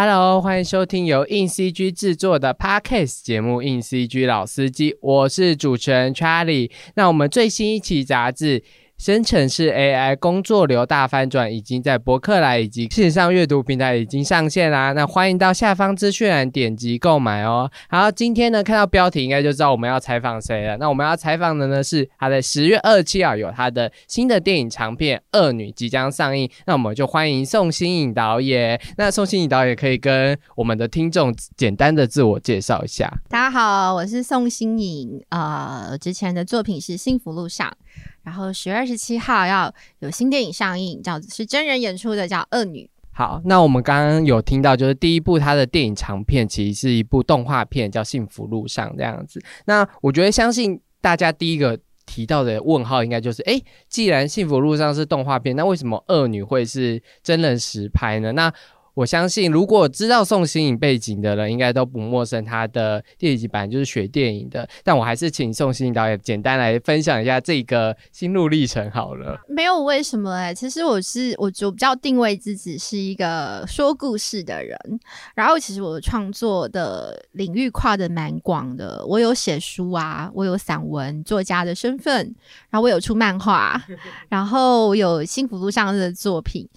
[0.00, 6.70] Hello，欢迎收听由硬 CG 制作的 Podcast 节目《硬 CG 老司机》，我是主持人 Charlie。
[6.94, 8.62] 那我们最新一期杂志。
[8.98, 14.92] 生成式 AI 工作流大翻转，已经在博客来以及线上阅读平台已经上线啦。
[14.92, 17.70] 那欢迎到下方资讯栏点击购买哦。
[17.88, 20.76] 好，今天呢看到标题应该就知道我们要采访谁了。
[20.78, 26.50] 那我们要采访的呢是他在十月二七号有他的新的电影长片《恶女》即将上映。
[26.66, 28.80] 那我们就欢迎宋新颖导演。
[28.96, 33.08] 那宋新颖导演可以跟我们的听众简单的自我介绍一下。
[33.28, 35.24] 大家好，我是宋新颖。
[35.28, 37.68] 呃，之前的作品是《幸福路上》。
[38.28, 42.84] 然后十月二十七号要有新电影上映，叫是真人演出的，叫《恶女》。
[43.10, 49.40] 好，那我们刚刚有听到，就是第一部他的电影长片，其实是一部动画片，叫《幸福路上》这样子。
[49.64, 58.32] 那我觉得，相信大家第一个提到的问号，应该就是：哎，既然《幸福路上》是动画片，那为什么《恶女》会是真人实拍呢？
[58.32, 58.52] 那
[58.98, 62.44] 我相信，如果知道宋新颖背景的人，应该都不陌生。
[62.44, 69.40] 他的电影版就是学电影的，但我还是请宋新颖导演简单来分享一下这个心路历程好了。
[69.46, 74.76] 没有为什么哎，其实我是我就比较定位自己是一个说故事的人，
[75.36, 79.06] 然后其实我创作的领域跨的蛮广的。
[79.06, 82.34] 我有写书啊，我有散文作家的身份，
[82.68, 83.80] 然后我有出漫画，
[84.28, 86.68] 然后我有幸福路上的作品。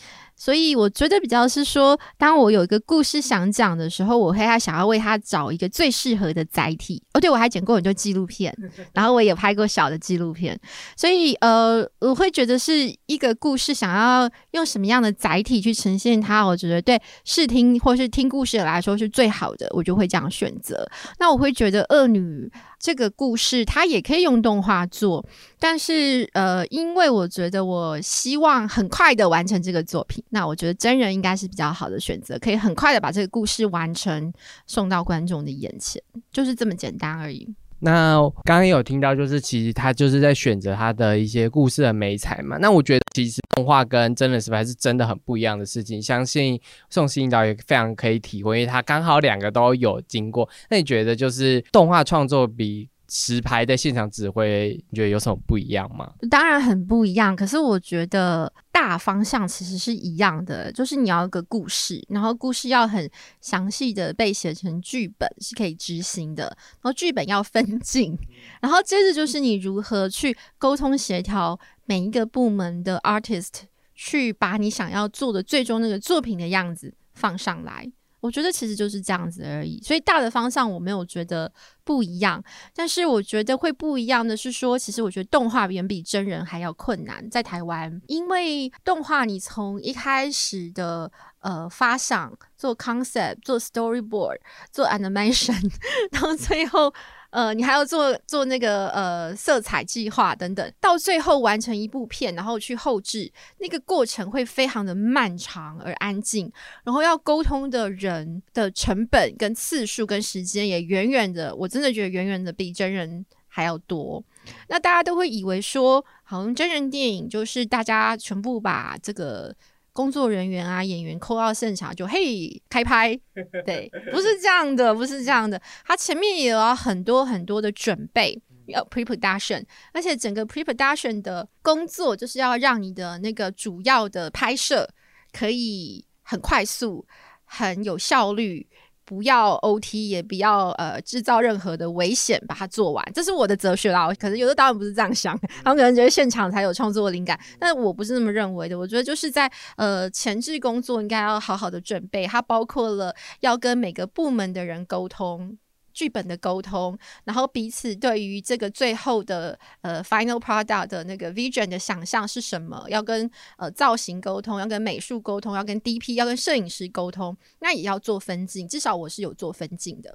[0.41, 6.99] 所以我觉得比较是说，当我有一个故事想讲的时候，我会他想要为他找一个最适合的载体。
[7.13, 8.51] 哦，对，我还剪过很多纪录片，
[8.91, 10.59] 然后我也拍过小的纪录片。
[10.97, 20.89] 所以呃，我会觉得是一个故事想要用什么样的载体去呈现它，我觉得对视听或是听故事来说是最好的，我就会这样选择。
[21.19, 22.51] 那我会觉得恶女。
[22.81, 25.23] 这个故事它也可以用动画做，
[25.59, 34.33] 但是呃，因为我觉得我希望很快的完成这个作品，那我觉得真人应该是比较好的选择，可以很快的把这个故事完成，
[34.65, 36.01] 送到观众的眼前，
[36.33, 37.47] 就是这么简单而已。
[37.81, 42.57] 那刚刚有听到，就是其实他就是在选择他的一些故事的美彩嘛。
[42.59, 46.59] 那我觉得其实动画跟真人实拍是真的很不一样的事情，相信
[46.89, 50.47] 宋新导也非常可以体会，因为他刚好两个都有经过。
[50.69, 52.87] 那你觉得就是动画创作比？
[53.13, 56.13] 实拍的现场指挥，你觉得有什么不一样吗？
[56.29, 63.09] 当然很不一样，可是我觉得大方向其实是一样的，就是你要一个故事，然后故事要很
[63.41, 68.17] 详细的被写成剧本是可以执行的，然后剧本要分镜，
[68.61, 77.91] 然后接着就是你如何去沟通协调每一个部门的 artist，去把你想要做的最终那个作品的样子放上来。
[78.21, 81.51] 我觉得其实就是这样子而已，所以大的方向我没有觉得
[81.83, 82.41] 不一样，
[82.73, 94.37] 但是我觉得会不一样的是说，其实我觉得动画远比真人还要困难，在台湾，因为动画你从一开始的呃发想、做 concept、做 storyboard、
[94.71, 95.71] 做 animation，
[96.13, 96.93] 到最后。
[97.31, 106.51] 呃，你还要做做那个呃色彩计划等等，到最后完成一部片，然后去后置，那个过程会非常的漫长而安静，
[106.83, 114.23] 然后要沟通的人的成本跟次数跟时间也远远的，我真的觉得远远的比真人还要多。
[114.67, 119.55] 那大家都会以为说，好像真人电影就是大家全部把这个。
[119.93, 123.13] 工作人员啊，演员扣到现场就嘿开拍，
[123.65, 129.63] 对，不是这样的，不是这样的，他前面也有很多很多的准备，要 pre production，
[129.93, 134.89] 而且整个 pre production 的工作就是要让你的那个主要的拍摄
[135.31, 137.05] 可以很快速、
[137.43, 138.67] 很有效率。
[139.03, 144.13] 不要 OT，也不要呃制造任何的危险，把它做完，这是我的哲学啦。
[144.13, 148.77] 可能有的导演不是这样想，他们可能觉得现场才有创作灵感，但我不是那么认为的。
[148.77, 155.57] 我觉得就是在呃前置工作应该要好好的准备，它包括了要跟每个部门的人沟通。
[155.93, 162.85] 剧本的沟通，然后彼此对于这个最后的呃 final product 的那个 vision 的想象是什么？
[162.89, 168.67] 要跟呃造型沟通，要跟美术沟通，要跟 DP，要跟摄影师沟通，那也要做分镜。
[168.67, 170.13] 至少我是有做分镜的。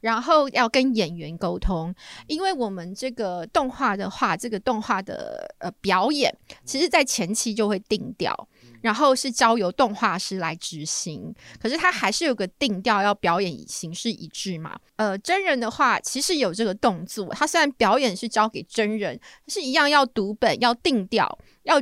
[0.00, 1.94] 然后要跟演员沟通，
[2.26, 6.30] 因为我们这个动画的话，这个动画的呃表演，
[6.62, 8.48] 其实在前期就会定调。
[8.84, 14.78] 然后是交由动画师来执行，可是他还是有个定调，要表演形式一致嘛。
[14.96, 21.76] 呃，真人的话其实有这个动作，他虽然表演是交给真人，是一样要读本、要定调、要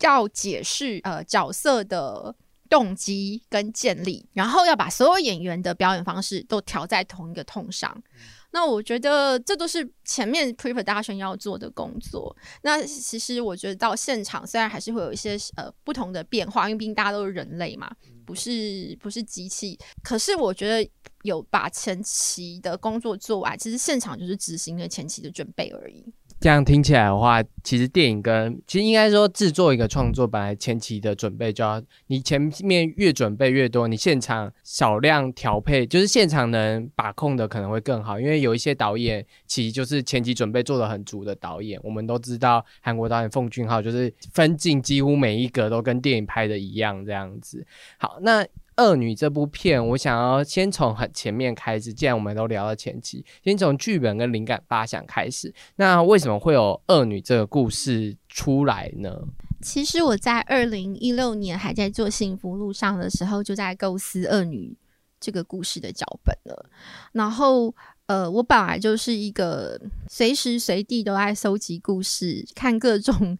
[0.00, 2.34] 要解释呃角色的
[2.68, 8.02] 动机跟建立，然后要把所有演员的表演方式都调在同一个痛上。
[8.50, 12.34] 那我觉得这都是前面 pre production 要做的工作。
[12.62, 17.90] 那其实我觉得到现场虽然还是会有一些呃不同的变化，因为毕竟大家都是人类嘛，
[18.24, 19.78] 不是不是机器。
[20.02, 20.90] 可是我觉得
[21.22, 26.04] 有把前期的工作做完，其实现场就是执行了前期的准备而已。
[26.40, 38.20] 这样听起来的话，其实电影跟其实应该说制作一个创作，本来前期的准备就要你前面越准备越多，你现场少量调配，就是现场能把控的可能会更好。
[38.20, 47.66] 因为有一些导演其实就是前期准备做的很足的导演，我们都知道韩国导演奉俊昊就是分镜几乎每一格都跟电影拍的一样这样子。
[47.98, 48.44] 好，那。
[48.78, 51.92] 《恶女》这部片，我想要先从很前面开始。
[51.92, 55.52] 既然我们都聊到前期，先从剧本跟灵感发想开始。
[55.76, 59.12] 那为什么会有《恶女》这个故事出来呢？
[59.60, 64.72] 其实我在二零一六年还在做《幸福路上》的时候，就在构思《恶女》
[65.18, 66.70] 这个故事的脚本了。
[67.12, 67.74] 然后，
[68.06, 73.36] 呃，我本来就是一个随时随地都在搜集故事，看各种。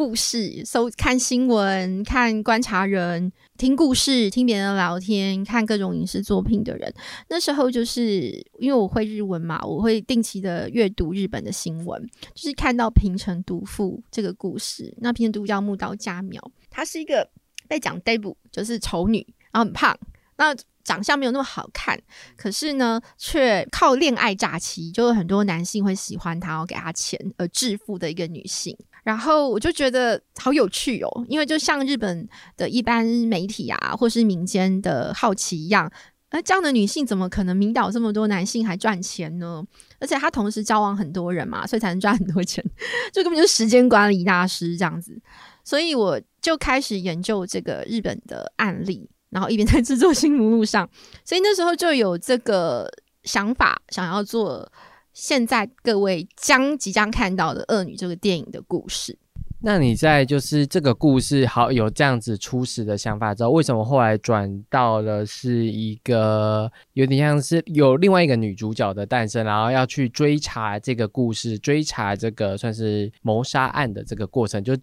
[0.00, 6.90] 故事搜看新闻，看观察人，听故事，听别人聊天，看各种影视作品的人。
[7.28, 12.02] 那时候就是因为我会日文嘛，我会定期的阅读日本的新闻，
[12.34, 14.90] 就是看到平成毒妇这个故事。
[15.02, 17.28] 那平成毒妇叫木刀佳苗，她是一个
[17.68, 19.18] 被讲 d e b 就是丑女，
[19.52, 19.94] 然后很胖，
[20.38, 22.00] 那长相没有那么好看，
[22.38, 28.74] 可是呢，却靠恋爱诈欺，就有很多男性会喜欢她，然后给她钱而致富的一个女性。
[29.02, 35.90] 然后我就觉得好有趣哦，因为就像日本的一般媒体啊，或是民间的好奇一样，
[36.30, 39.64] 那这样的女性怎么可能迷倒这么多男性还赚钱呢？
[39.98, 42.64] 而且她同时交往很多人嘛，所以才能赚很多钱，
[43.12, 45.18] 就根本就是时间管理大师这样子。
[45.64, 50.88] 所以我就开始研究这个日本的案例，然后一边在制作新目录上，
[51.24, 52.90] 所以那时候就有这个
[53.22, 54.70] 想法，想要做。
[55.12, 59.18] 现在各位将即将看到的《恶女》这个电影的故事。
[59.62, 74.64] 那你在就是这个故事好有这样子初始的想法之后，为什么后来转到了是一个有点像是有另外一个女主角的诞生，然后要去追查这个故事，追查这个算是谋杀案的这个过程？
[74.64, 74.74] 就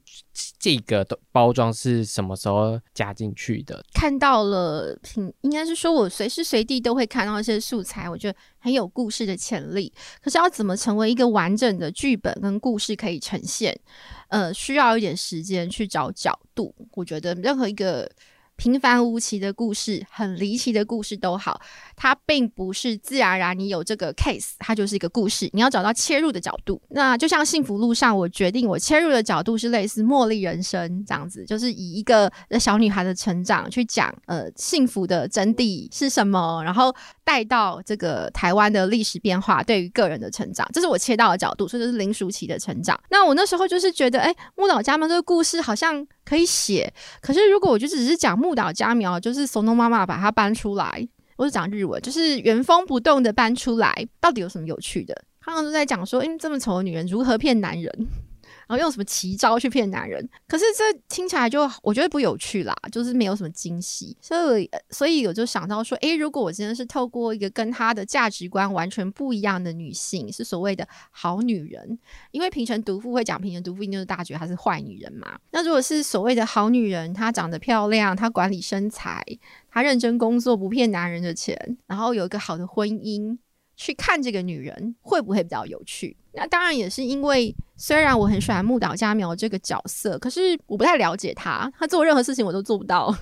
[0.59, 3.83] 这个包装是什么时候加进去的？
[3.93, 9.91] 看到了，品应该是说我随时随地都会看到一些素材，我觉得很有故事的潜力。
[10.21, 13.75] 可是要怎么成为一个完整的剧本跟故事可以呈现？
[14.27, 16.73] 呃，需要一点时间去找角度。
[16.93, 18.09] 我觉得任何一个。
[18.57, 21.61] 平凡无奇的故事，很离奇的故事都好，
[21.95, 25.47] 它并不是自然而然你有这个 case，它就是一个故事。
[25.53, 26.81] 你要找到切入的角度。
[26.89, 36.93] 那就像幸福路上，我决定我切入的角度是类似茉莉人生这样子，就是以一个小女孩的成长去讲，呃，幸福的真谛是什么，然后
[37.23, 42.99] 带到这个台湾的历史变化对于个人的成长，这是我切到的角度，所以这是林淑琪的成长。
[43.11, 46.07] 那我那时候就是觉得，哎，木岛家们这个故事好像。
[46.27, 55.13] 可以写，可是如果我就只是讲木误导佳苗，就是松东妈妈把它搬出来，我是讲日文，就是原封不动的搬出来，到底有什么有趣的？
[55.43, 58.07] 刚刚都在讲说，哎，这么丑的女人如何骗男人？
[58.67, 60.27] 然后用什么奇招去骗男人？
[60.47, 64.15] 可是这听起来就我觉得不有趣啦，就是没有什么惊喜。
[64.21, 71.97] 所以，所以我就想到说，诶，如果我真的是透过一个跟她的价值观完全不一样的女性，是所谓的好女人，
[72.31, 75.39] 因为平成毒妇会讲平成毒妇，一定是大觉她是坏女人嘛。
[75.51, 79.23] 那如果是所谓的好女人，她长得漂亮，她管理身材，
[79.71, 83.37] 她认真工作，不骗男人的钱，然后有一个好的婚姻。
[83.77, 86.17] 去看这个女人会不会比较有趣？
[86.33, 93.15] 那当然也是因为，虽然我很喜欢木岛佳苗这个角色，可是我不太了解她，她做任何事情我都做不到，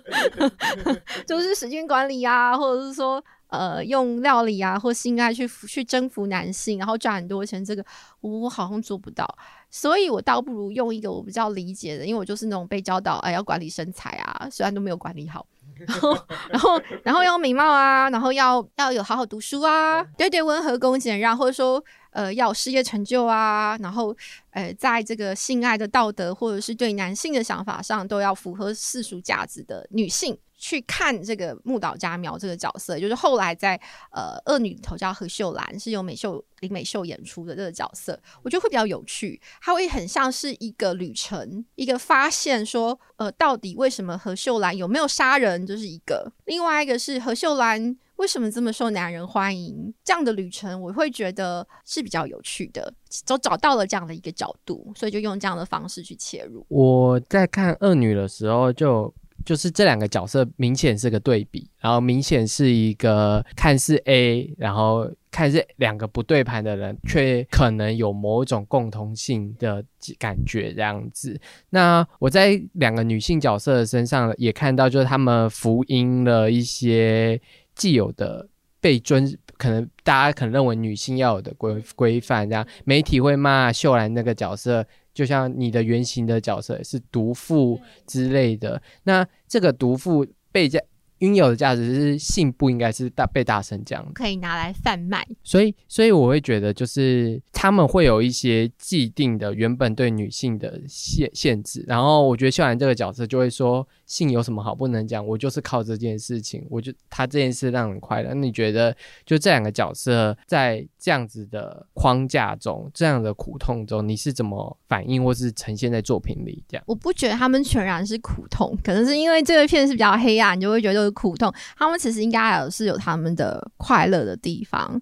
[1.26, 7.84] 就是时间管理啊，或者是说呃用料理啊或性爱去去征服男性，然后赚很多钱，这个
[8.20, 9.26] 我好像做不到，
[9.70, 15.46] 所以我倒不如用一个我比较理解的，因为我就是那种被教导哎要管理身材啊，虽然都没有管理好。
[15.86, 16.18] 然后，
[16.50, 24.16] 然后，然后要美貌啊，然后要要有好好读书啊，对对，温和恭俭让，或者说呃要事业成就啊，然后
[24.50, 30.38] 呃在这个性爱的道德或者是对男性的想法上都要符合世俗价值的女性。
[30.62, 33.74] 去看这个木岛佳苗这个角色，就是后来在
[34.12, 52.94] 呃恶女头叫何秀兰，是由美秀林美秀演出的这个角色，我觉得会比较有趣，它会很像是一个旅程，一个发现说，呃，到底为什么何秀兰有没有杀人，就是一个；另外一个是何秀兰为什么这么受男人欢迎，这样的旅程我会觉得是比较有趣的，
[53.26, 56.64] 都找到了这样的一个角度，所以就用这样的方式去切入。
[56.68, 59.12] 我在看恶女的时候就。
[59.44, 69.84] 就是这两个角色明显是个对比，然后明显是一个看似 A，然后看似两个不对盘的人，却可能有某种共同性的
[70.18, 71.40] 感觉这样子。
[71.70, 77.40] 那我在两个女性角色身上也看到，就是他们福音了一些
[77.74, 78.48] 既有的
[78.80, 84.86] 被尊，可能大家可能认为女性要有的规规范，这样媒体会骂秀兰那个角色。
[85.14, 90.82] 就像你的原型的角色是毒妇之类的，那这个毒妇被在。
[91.18, 95.24] 拥有的价值是性不应该是大被大声讲，可以拿来贩卖。
[95.44, 101.84] 所以，所以我会觉得，就是他们会有一些既定的原本对女性的限限制。
[101.86, 105.26] 然后，我觉得秀兰这个角色就会说，性有什么好不能讲？
[105.26, 108.28] 我就是靠这件事情，我就他这件事让人快乐。
[108.28, 116.62] 那你觉得，就这两个角色在这样子的框架中，这样的苦痛中，你是怎么反应，或是呈现在作品里？
[116.68, 121.12] 这样，我不觉得他们全然是苦痛，可能是因为这个片是比较黑暗，你就会觉得。
[121.14, 125.00] 苦痛，他们其实应该有是有他们的快乐的地方。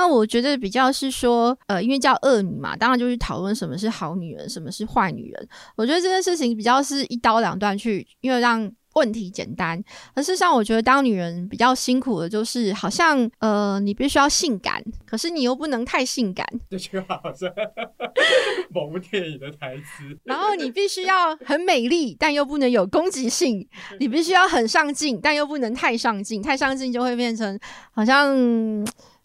[0.00, 5.48] 那我觉得比较是说，呃，因为叫恶女嘛，当然就是讨论什么是好女人，什么是坏女人。
[5.76, 8.72] 我觉得这件事情比较是一刀两断去，因为让。
[8.94, 9.80] 问题简单，
[10.14, 16.44] 而事实上，我觉得当女人比较辛苦的，就是好像呃，你必须要性感，可是你又不能太性感。
[16.68, 17.48] 这句话好像
[18.74, 20.18] 某部电影的台词。
[20.24, 23.64] 然后你必须要很美丽，但又不能有攻击性；
[24.00, 26.42] 你必须要很上进，但又不能太上进。
[26.42, 27.56] 太上进就会变成
[27.92, 28.36] 好像。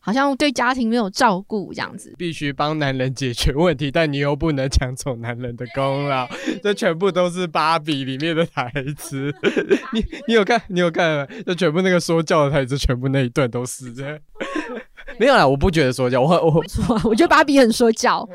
[0.05, 6.27] 好像对家庭没有照顾这样子，必须帮男人解决问题，但你又不能抢走男人的功劳，
[6.61, 9.33] 这全部都是芭比里面的台词。
[9.93, 10.61] 你你有看？
[10.67, 11.27] 你有看？
[11.47, 14.21] 就全部那个说教的台词，全部那一段都是这。
[15.17, 18.29] 没有啦，我不觉得说教，我我说，我觉得芭比很说教。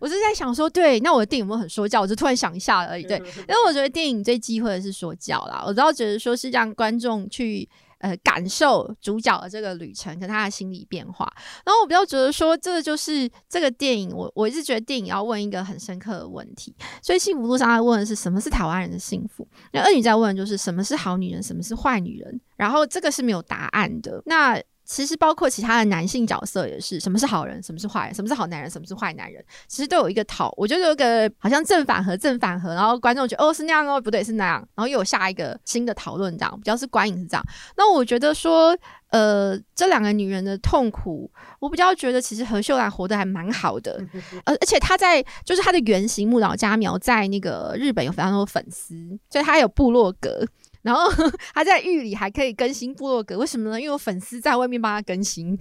[0.00, 2.00] 我是在想说，对，那我的电影有没有很说教？
[2.00, 3.04] 我就突然想一下而已。
[3.04, 3.16] 对，
[3.48, 5.62] 因为我觉得电影最忌讳的是说教啦。
[5.64, 7.68] 我知道，觉得说是让观众去。
[8.02, 11.24] 呃，感受主角的这个旅程跟他的心理变化，
[11.64, 16.74] 然后我比较觉得说，这就是这个电影，我我一直觉得电影要问一个很深刻的问题。
[17.00, 24.20] 所以幸福路上他问的是什么是台湾人的幸福，那恶女在问就是什么是好女人，什么是坏女人，然后这个是没有答案的。
[24.26, 24.60] 那
[24.92, 37.42] 其实包括其他的男性角色也是，什么是好人，什么是坏人，什么是好男人，什么是坏男人，其实都有一个讨，我觉得有个好像正反合，正反合，然后观众觉得哦是那样哦，不对是那样，然后又有下一个新的讨论这样，比较是观影是这样。
[37.78, 38.76] 那我觉得说，
[39.08, 43.98] 呃，这两个女人的痛苦，我比较觉得其实何秀兰活得还蛮好的，
[44.44, 48.94] 而而且她在就是她的原型木岛佳苗在那个日本有非常多粉丝，
[49.30, 50.46] 所以她有部落格。
[50.82, 51.10] 然后
[51.54, 53.80] 他在狱里还可以更新部落格，为什么呢？
[53.80, 55.58] 因为有粉丝在外面帮他更新，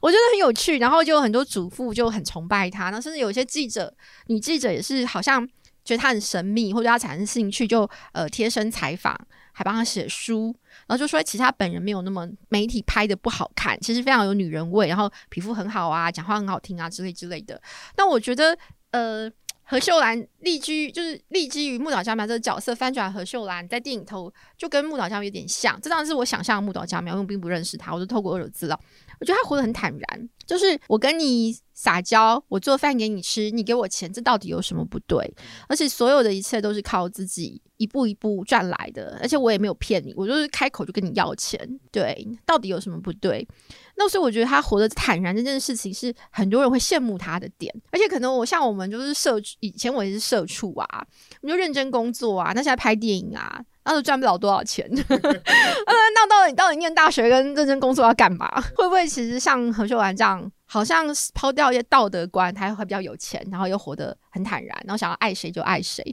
[0.00, 0.78] 我觉得很有趣。
[0.78, 3.92] 然后就有很多主妇就很崇拜他，然后甚至有些记者、
[4.26, 5.46] 女记者也是好像
[5.84, 9.18] 觉得他很神秘，或者他产生兴趣，就呃贴身采访，
[9.52, 10.54] 还帮他写书，
[10.86, 17.60] 然后就说其实他本人没有那么媒体拍的不好看，其实非常有女人味，然后皮肤很好啊，讲话很好听啊之类之类的。
[17.96, 18.56] 那我觉得
[18.92, 19.30] 呃。
[19.70, 28.80] 何秀兰立居就是立基于木岛佳苗这个角色翻转何秀兰在电影头就跟木岛佳苗有点像，这当然是我想象的木岛佳苗，因为我并不认识他，我就透过二手资料，
[29.20, 35.34] 我觉得他活得很坦然，就是我跟你撒娇，我做饭给你吃，你给我钱，这到底有什么不对？
[35.66, 41.58] 而且所有的一切都是靠自己一步一步赚来的，而且我也没有骗你，我就是开口就跟你要钱，
[41.90, 43.48] 对，到底有什么不对？
[43.96, 51.06] 那所以我觉得他活得坦然这件事情是很多人会羡慕他的点，而且可能我像我们就是社以前我也是社畜啊，
[51.40, 54.86] 我们就认真工作啊，那现在拍电影啊，那都赚不了多少钱。
[54.92, 58.46] 那到底到底念大学跟认真工作要干嘛？
[58.76, 66.04] 会不会其实像何秀兰这样，好像抛掉一些道德观，他还会比较有钱，然后又活得很坦然，然后想要爱谁就爱谁。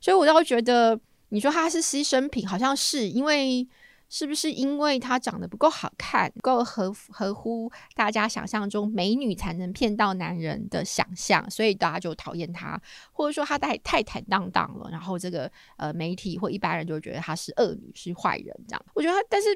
[0.00, 3.68] 所以我倒觉得，你说他是牺牲品，好像是因为。
[4.08, 12.80] 是不是因为她长得不够好看，不够合合乎大家想象中美女才能骗到男人的想象，所以大家就讨厌她，
[13.10, 18.86] 或者说她太太坦荡荡了，然后这个呃媒体或一般人就觉得她是恶女，是坏人这样。
[18.94, 19.48] 我觉得他，但是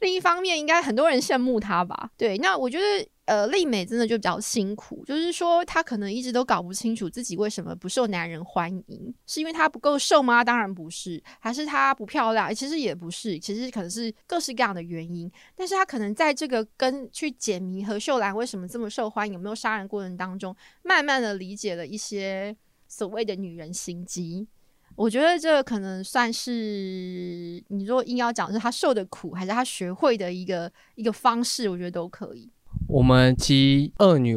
[0.00, 2.10] 另一方面，应该很多人羡慕她吧？
[2.16, 3.08] 对，那我觉得。
[3.28, 10.42] 呃，丽美真的就比较辛苦，就是说她可能一直都搞不清楚自己为什么不受男人欢迎，是因为她不够瘦吗？
[10.42, 12.54] 当然不是，还是她不漂亮？
[12.54, 15.30] 其实也不是，其实可能是各式各样的原因。
[15.54, 24.48] 但是她可能在这个跟去解谜何秀兰为什么这么受欢迎，有没有杀人过程当中，慢慢的理解了一些所谓的女人心机。
[24.98, 32.50] 我觉得这可能算是你如果硬要讲是她受的苦，还是她学会的一个一个方式，我觉得都可以。
[32.88, 34.36] 我们其二女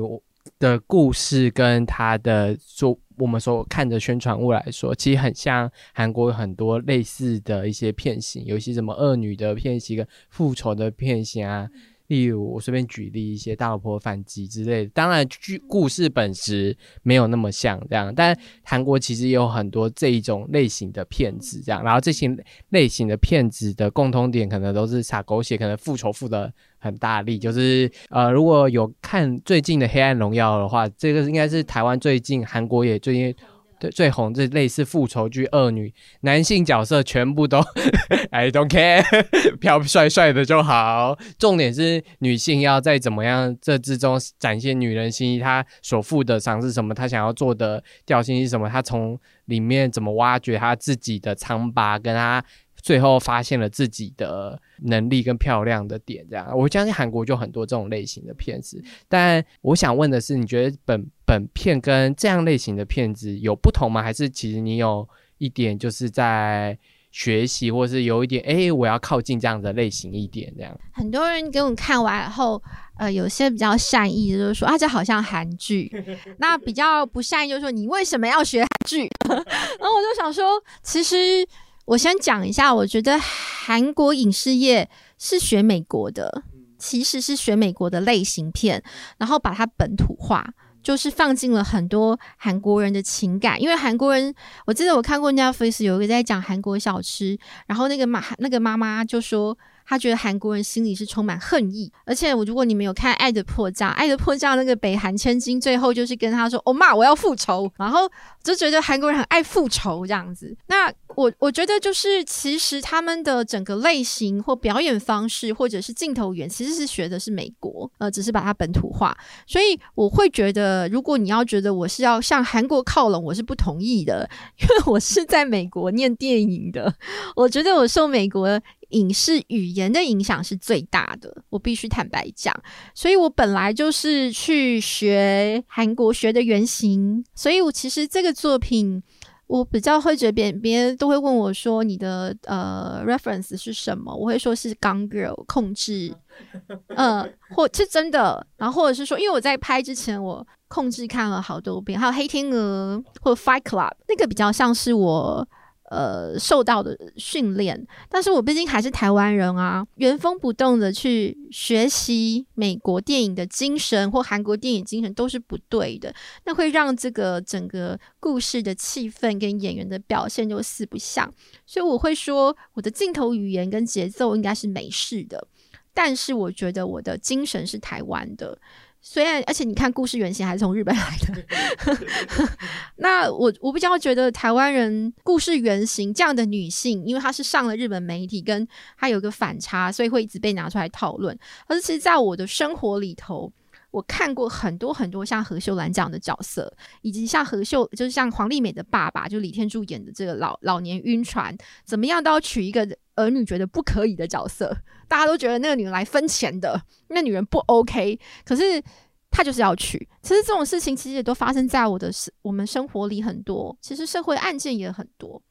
[0.60, 11.68] 的故事跟她的说，我们所看的宣传物来说，其实很像韩国很多类似的一些片型，有一些什么恶女的片型跟复仇的片型啊。
[12.12, 14.92] 例如，我随便举例一些大老婆反击之类的。
[14.94, 21.82] 当然，剧故事本质没有那么像这样，但韩国其实也有很多这一种类型的片子这样。
[21.82, 22.30] 然后这些
[22.72, 27.40] 类型的片子的共通点，可能都是撒狗血，可能复仇复的很大力。
[27.40, 33.34] 就是呃，如果有看最近的《黑暗荣耀》的话，这个应该是台湾最近，韩国也最近。
[33.82, 37.60] 对，最红这类似复仇剧，恶女男性角色全部都
[38.30, 39.04] I don't care，
[39.58, 41.18] 漂帅帅的就好。
[41.40, 52.46] 重点是女性要在怎么样这之中展现女人心，她所负的伤是什么，她想要做的调性是什么，她从里面怎么挖掘她自己的疮疤，跟她。
[52.84, 58.84] 最后发现了自己的能力跟漂亮的点，这样我相信韩国就很多这种类型的片子。
[59.08, 64.04] 但我想问的是，你觉得本本片跟这样类型的片子有不同吗？
[64.04, 65.08] 还是其实你有
[65.38, 66.78] 一点就是在
[67.10, 70.78] 学习，或是有一点哎，我要靠近这样的类型一点这样？
[70.92, 72.62] 很多人给我看完后，
[72.98, 75.90] 呃，有些比较善意的就是说啊，这好像韩剧。
[76.40, 79.10] 那比较不善意就是说，你为什么要学韩剧？
[79.30, 81.48] 然后我就想说，其实。
[81.86, 86.44] 我先讲一下，我觉得韩国影视业是学美国的，
[86.78, 88.82] 其实是学美国的类型片，
[89.18, 90.48] 然后把它本土化，
[90.82, 93.62] 就是放进了很多韩国人的情感。
[93.62, 94.34] 因为韩国人，
[94.66, 99.58] 我记得我看过 Netflix 有一个在讲韩国小吃，然后那个妈那个妈妈就说。
[99.86, 108.10] 他觉得韩国人心里是充满恨意，而且我如果你们有看《爱的迫降》，《爱的迫降》那个北韩千金最后就是跟他说：“哦妈，我要复仇。”然后
[108.44, 110.56] 就觉得韩国人很爱复仇这样子。
[110.68, 119.16] 那我我觉得就是其实他们的整个类型或表演方式或者是镜头语言其实是学的是美国，呃，只是把它本土化。
[119.46, 124.30] 所以我会觉得，如果你要觉得我是要向韩国靠拢，我是不同意的，
[124.62, 126.94] 因为我是在美国念电影的，
[127.36, 128.60] 我觉得我受美国。
[128.92, 132.56] 影视语言的影响是最大的，我必须坦白讲。
[132.94, 139.02] 所以我本来就是去学韩国学的原型，所以我其实这个作品，
[139.48, 146.16] 我比较会觉得别人别人都会问我说你的呃 reference 是什么，我会说是《Gun Girl》控制，
[146.96, 155.48] 嗯，或是真的，然后或者是说，因为我在拍之前我控制看了好多遍，还有《黑天鹅》或者《Fight Club》，那个比较像是我。
[155.92, 171.30] 呃，受到的训练，但是我毕竟还是台湾人啊，原封不动的去学习美国电影的精神或韩国电影精神都是不对的，那会让这个整个故事的气氛跟演员的表现就四不像，
[171.66, 175.46] 所以我会说我的镜头语言跟节奏应该是美式的，
[175.94, 178.58] 但是我觉得我的精神是台湾的。
[179.04, 182.48] 虽然，而且你看，故事原型还是从日本来的。
[182.98, 191.38] 那我我比较觉得台湾人故事原型这样的女性，因为她是上了日本媒体，跟她有个反差，所以会一直被拿出来讨论。
[191.66, 193.52] 而是其实，在我的生活里头，
[193.92, 204.76] 我看过很多很多像何秀兰这样的角色，以及像何秀，就是像黄丽美的爸爸，就李天柱演的这个老老年晕船，怎么样都要娶一个儿女觉得不可以的角色。
[205.08, 208.82] 大家都觉得那个女人来分钱的，那女人不 OK，可是
[209.30, 209.98] 她就是要娶。
[210.22, 215.42] 其实这种事情其实也都发生在我的生我们生活里很多，其实社会案件也很多。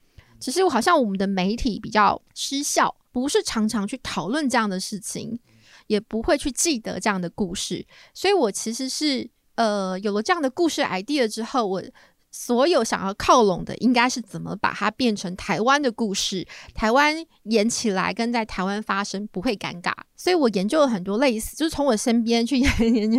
[0.40, 5.38] 只是好像我们的媒体比较失效，不是常常去讨论这样的事情，
[5.90, 7.84] 也不会去记得这样的故事。
[8.14, 11.82] 所以我其实是呃有了这样的故事 idea 之后，我。
[12.32, 17.12] 所有想要靠拢的，应该是怎么把它变成台湾的故事，台湾
[17.46, 19.92] 演起来跟在台湾发生不会尴尬。
[20.14, 23.18] 所以我研究了很多类似，就是从我身边去 研研究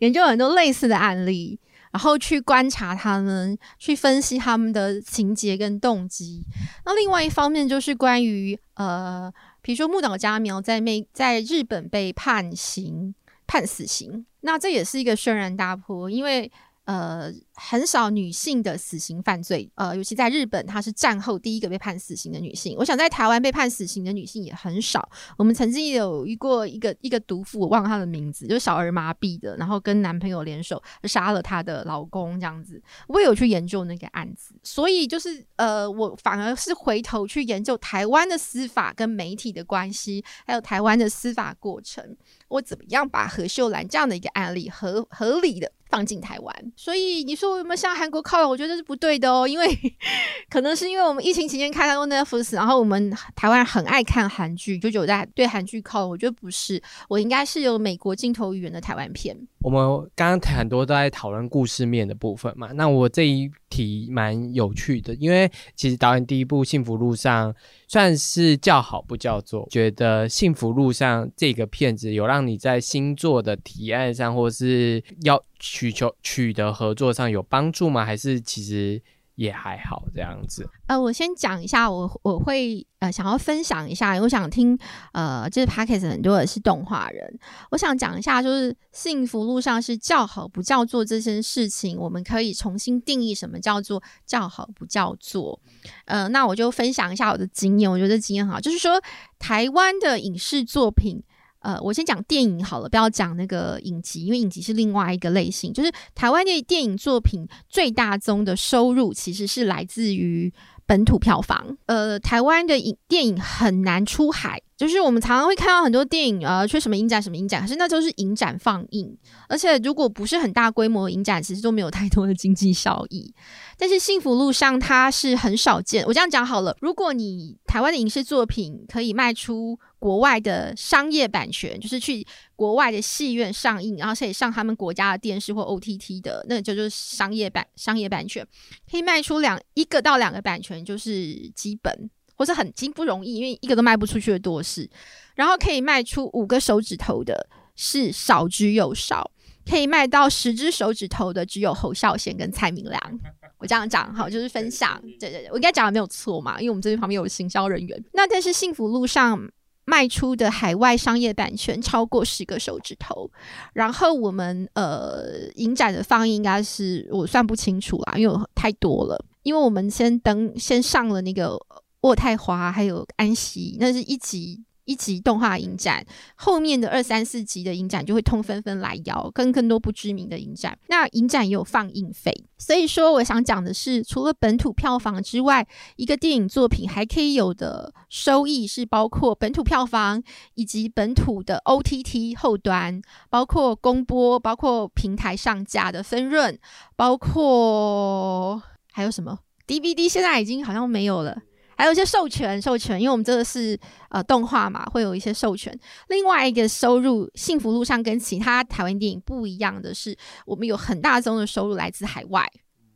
[0.00, 1.60] 研究很多类似的案例，
[1.92, 6.44] 然后去观察他们，去分析他们的情节跟动机。
[6.84, 13.14] 那另外一方面就是关于呃，比如说木岛佳苗在美在日本被判刑
[13.46, 16.50] 判死刑，那这也是一个轩然大波，因为。
[16.84, 22.74] 呃，很少女性的死刑犯罪，呃，尤其在日本，她是战后第一个被判死刑的女性。
[22.78, 25.06] 我想在台湾被判死刑的女性也很少。
[25.36, 32.82] 我们曾经有遇过一个一个毒妇，我忘了她的名字，就是小儿麻痹的，然后跟男朋友联手杀了她的老公这样子。
[33.08, 42.16] 我有去研究那个案子，所以就是呃，我反而是回头去研究台湾的司法跟媒体的关系，还有台湾的司法过程，
[42.48, 45.70] 我怎么样把何秀兰这样的一个案例合合理的。
[45.90, 48.50] 放进台湾，所以你说我有没有向韩国靠拢？
[48.50, 49.66] 我觉得是不对的哦， 因为
[50.48, 56.10] 可能是因为我们疫情期间开了 Netflix，然后我们台湾人很爱看韩剧，就有在对韩剧靠拢。
[56.10, 59.36] 我觉得不是，我应该是有美国镜头语言的台湾片。
[59.62, 67.52] 我们刚刚很多都在讨论故事面的部分嘛，那我这一题蛮有趣的，因为其实导演第一部《幸福路上》
[67.86, 78.04] 算是叫好不叫座，觉得《幸福路上》这个片子有让你在星座的提案上，或是要取求取得合作上有帮助吗？
[78.04, 79.00] 还是其实？
[79.36, 80.68] 也还好这样子。
[80.86, 84.78] 呃，我先讲一下，我我会呃想要分享一下，我想听
[85.14, 87.38] 呃，就是 p a c k e s 很多人是动画人，
[87.70, 95.58] 我想讲一下，就是幸福路上是叫好不叫做这件事情，我们可以重新定义什么叫做叫好不叫做。
[96.04, 99.00] 呃，那我就分享一下我的经验，我觉得经验很好，就是说
[99.38, 101.22] 台湾的影视作品。
[101.60, 105.72] 呃，我先讲电影好了，不要讲那个影集，因为影集是另外一个类型。
[105.72, 110.52] 就是台湾的电影作品最大宗的收入其实是来自于
[110.86, 111.76] 本土票房。
[111.86, 119.14] 呃，台湾的影电影很难出海，就是我们常常会看到很多电影呃，去什么影展什么影展，可是那都是影展放映，
[119.48, 123.34] 而且如果不是很大规模影展，其实都没有太多的经济效益。
[123.76, 129.78] 但是幸福路上它是很少见，我这样讲好了，如果你台湾的影视作品可以卖出。
[130.00, 138.44] 国外的商业版权，就是去国外的戏院上映，然后可以上他们国家的电视或 OTT 的，那就就是商业版商业版权，
[138.90, 144.88] 可以卖出两一个到两个版权，就是基本或是很经不容易，因为一个都卖不出去的多是。
[145.34, 149.30] 然后可以卖出五个手指头的，是少之又少；
[149.70, 153.20] 可以卖到十只手指头的，只有侯孝贤跟蔡明亮。
[153.58, 158.04] 我这样讲好，就是分享，对对对，我应该讲的没有错嘛，因为我们这边旁边有行销人员。
[158.14, 159.50] 那但是幸福路上。
[159.90, 163.28] 卖出的海外商业版权超过十个手指头，
[163.72, 169.18] 然后我们呃影展的放映应该是我算不清楚啦，因为太多了。
[169.42, 171.58] 因为我们先登先上了那个
[172.02, 174.62] 渥太华还有安息，那是一集。
[174.84, 180.78] 一集动画影展，后面的二三四集的影展就会通纷纷来邀，跟更多不知名的影展。
[180.88, 185.66] 那影展也有放映费，所以说我想讲的是，除了本土票房之外，
[185.96, 190.22] 一个电影作品还可以有的收益是包括本土票房，
[190.54, 196.58] 以及本土的 OTT 后端，包括公播，包括平台上架的分润，
[196.96, 198.62] 包括
[198.92, 201.42] 还有什么 DVD，现在已经好像没有了。
[201.80, 203.78] 还有一些授权，授权，因为我们这个是
[204.10, 205.74] 呃动画嘛，会有一些授权。
[206.08, 210.14] 另外一个收入，幸福路上跟其他台湾电影不一样的是，
[210.44, 212.46] 我们有很大宗的收入来自海外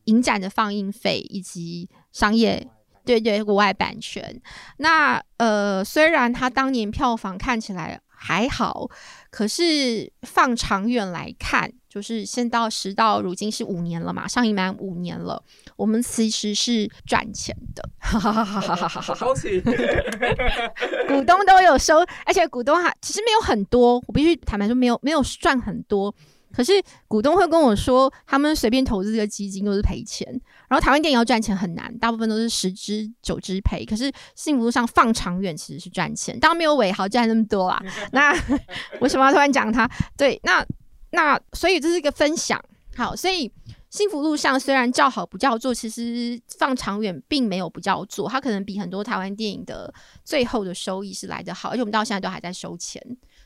[0.04, 2.68] 影展的放映费以及商业，
[3.06, 4.38] 对对，国外版权。
[4.76, 8.90] 那呃，虽然它当年票房看起来还好，
[9.30, 11.72] 可是放长远来看。
[11.94, 15.40] 就是现到时到如今是五年了嘛，上映满五年了，
[15.76, 17.88] 我们其实是赚钱的，
[19.14, 19.60] 收起，
[21.06, 26.12] 股东都有收，而且股东还其实没有很多，我必须坦白说没有没有赚很多，
[26.52, 26.72] 可是
[27.06, 30.28] 股东会跟我说，他们随便投资这个基金都是赔钱，
[30.68, 37.80] 然后台湾电影要赚钱很难，大部分都是十支九支赔，可是幸福上放长远其实是赚钱，当然没有伟豪赚那么多啦。
[38.10, 38.32] 那
[39.00, 39.88] 为什么要突然讲他？
[40.16, 40.66] 对，那。
[41.14, 42.62] 那所以这是一个分享，
[42.96, 43.50] 好，所以
[43.88, 49.92] 幸福路上虽然叫好不叫座，其实放长远并没有不叫座，它可能比很多台湾电影的
[50.24, 53.00] 最后的收益是来得好，而且我们到现在都还在收钱，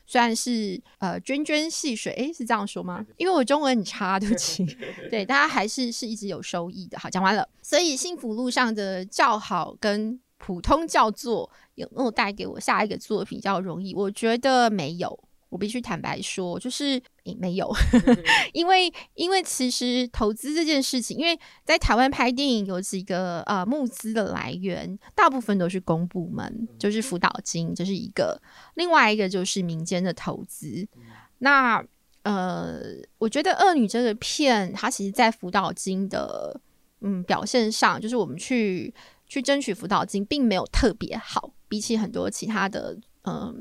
[0.07, 3.05] 虽然是呃涓涓细水，诶，是这样说吗？
[3.17, 4.65] 因为我中文很差，对不起，
[5.11, 6.97] 对，大家还是是一直有收益的。
[6.97, 13.93] 好，讲完了，所以幸福路上的叫好跟普通叫座有没有带给我下一个作品叫容易？
[13.93, 15.19] 我觉得没有。
[15.49, 17.01] 我必须坦白说，就是
[17.39, 17.67] 没有，
[18.53, 28.39] 因为因为其实投资这件事情，因为在台湾拍电影有几个呃募资的来源，大部分都是公部门，就是辅导金，这是一个；
[28.75, 30.87] 另外一个就是民间的投资。
[31.39, 31.83] 那
[32.23, 32.79] 呃，
[33.17, 36.61] 我觉得《恶女》这个片，它其实在辅导金的
[37.01, 38.93] 嗯表现上，就是我们去
[39.25, 43.55] 去争取辅导金，并没有特别好，比起很多其他的嗯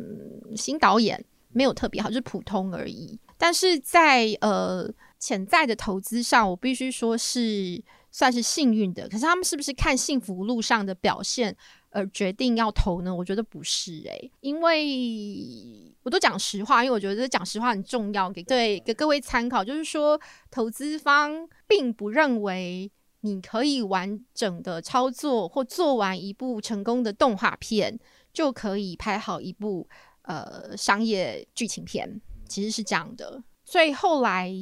[0.55, 1.25] 新导演。
[1.59, 3.19] 没有特别好，就是普通而已。
[3.37, 9.09] 但是在呃潜在的投资上，我必须说是算是幸运的。
[9.09, 11.57] 可是他们是不是看幸福路上的表现
[11.91, 13.13] 而决定要投呢？
[13.13, 19.65] 我觉得不是诶，因为我都讲实话，因为我觉得讲实话很重要，给对给各位参考。
[19.65, 20.21] 就是说，
[20.53, 22.89] 投资方并不认为
[23.23, 27.99] 你可以完整的操作或做完一部成功的动画片，
[28.33, 29.89] 就可以拍好一部。
[30.29, 34.53] 呃，商业剧情片其实是这样的，所以后来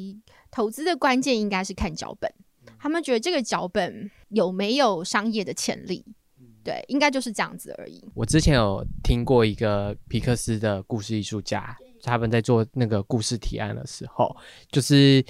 [0.48, 2.32] 投资的关键应该是看脚本，
[2.78, 6.04] 他们觉得这个脚本有没有商业的潜力，
[6.62, 8.08] 对，应该就是这样子而已。
[8.14, 14.36] 我之前有听过一个皮克斯的故事艺术家，他们在做那个故事提案的时候，
[14.70, 15.24] 就是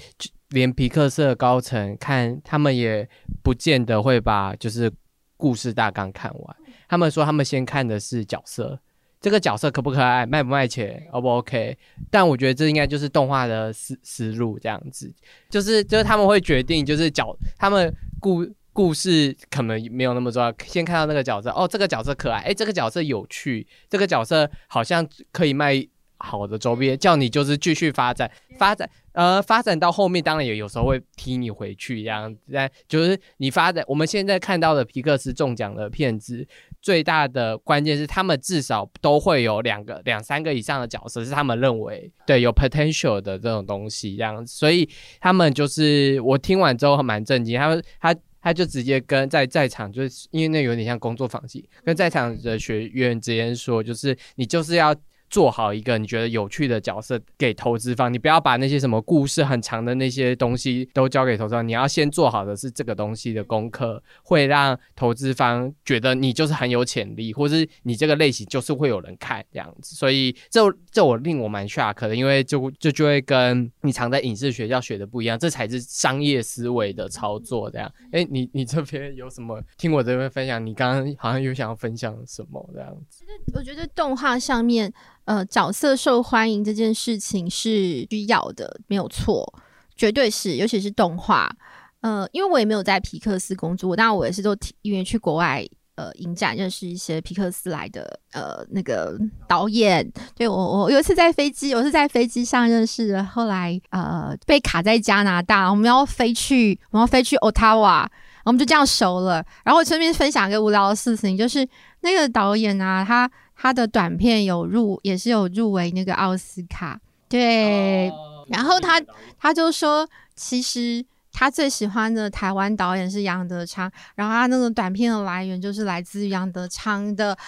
[0.49, 3.09] 连皮克斯的高层看他们也
[3.41, 4.91] 不见得会把就是
[5.35, 6.55] 故事大纲看完，
[6.87, 8.79] 他们说他们先看的是角色。
[9.19, 11.75] 这个角色可不可爱，卖不卖钱，O 不 OK？
[12.11, 15.11] 但我觉得这应该就是动画的思思路，这样子，
[15.49, 25.83] 就是就是他们会决定，就是角他们故故事可能没有那么重要，先看到那个角色，哦，这个角色可爱，哎，这个角色有趣，这个角色好像可以卖
[26.19, 36.47] 好的周边，叫你就是继续发展，发展，呃，发展到后面，当然也有时候会踢你回去，这样，但就是你发展，我们现在看到的皮克斯中奖的片子。
[36.87, 44.87] 最大的关键是，他们至少都会有两个、两三个以上的角色，是他们认为对有 potential 的这种东西，这样，所以
[45.19, 54.95] 他们就是我听完之后蛮震惊，他们他他就直接跟在在场，就是因为那有点像工作坊系，跟在场的学员直接说，就是你就是要。
[55.29, 69.95] 做好一个你觉得有趣的角色给投资方，你不要把那些什么故事很长的那些东西都交给投资方，你要先做好的是这个东西的功课，会让投资方觉得你就是很有潜力，或是你这个类型就是会有人看这样子。
[69.95, 70.61] 所以这
[70.91, 77.91] 这我令我蛮 shock 的，因为就就就会跟你常在影视学校学的不一样，这才是商业思维的操作这样。
[78.11, 80.65] 哎，你你这边有什么听我这边分享？
[80.65, 83.25] 你刚刚好像有想要分享什么这样子？
[83.53, 84.93] 我觉得动画上面。
[85.27, 89.45] 呃，角色受欢迎这件事情是需要的，没有错，
[89.93, 91.53] 绝对是，尤其是动画。
[91.99, 100.09] 呃，因为我也没有在皮克斯工作，当然我也是都因为去国外呃影展认识一些皮克斯来的呃那个导演。
[100.33, 108.07] 对我，我有一次在飞机，我是在飞机上认识的，后来呃被卡在加拿大，我们要飞去，我们要飞去 Ottawa，
[108.45, 109.43] 我们就这样熟了。
[109.65, 111.67] 然后我顺便分享一个无聊的事情，就是
[111.99, 113.29] 那个导演啊，他。
[113.57, 118.11] 他的短片有入，也是有入围那个奥斯卡，对。
[118.49, 119.01] 然后他
[119.37, 127.35] 他就说，其实他最喜欢的台湾导演是杨德昌，然后他那个短片的来源就是来自于杨德昌的《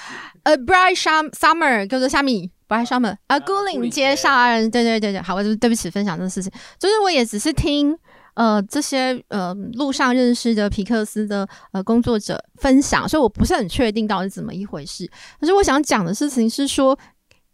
[0.44, 4.14] A Bright Summer》，叫做虾米《Bright Summer》啊，孤岭街。
[4.16, 7.98] 杀人，对对对对，好，我就对不起分享这个事情，就是我也只是听。
[8.40, 15.06] 呃，这些呃路上认识的皮克斯的呃工作者分享，所以我不是很确定到底怎么一回事。
[15.42, 16.98] 可是我想讲的事情是说，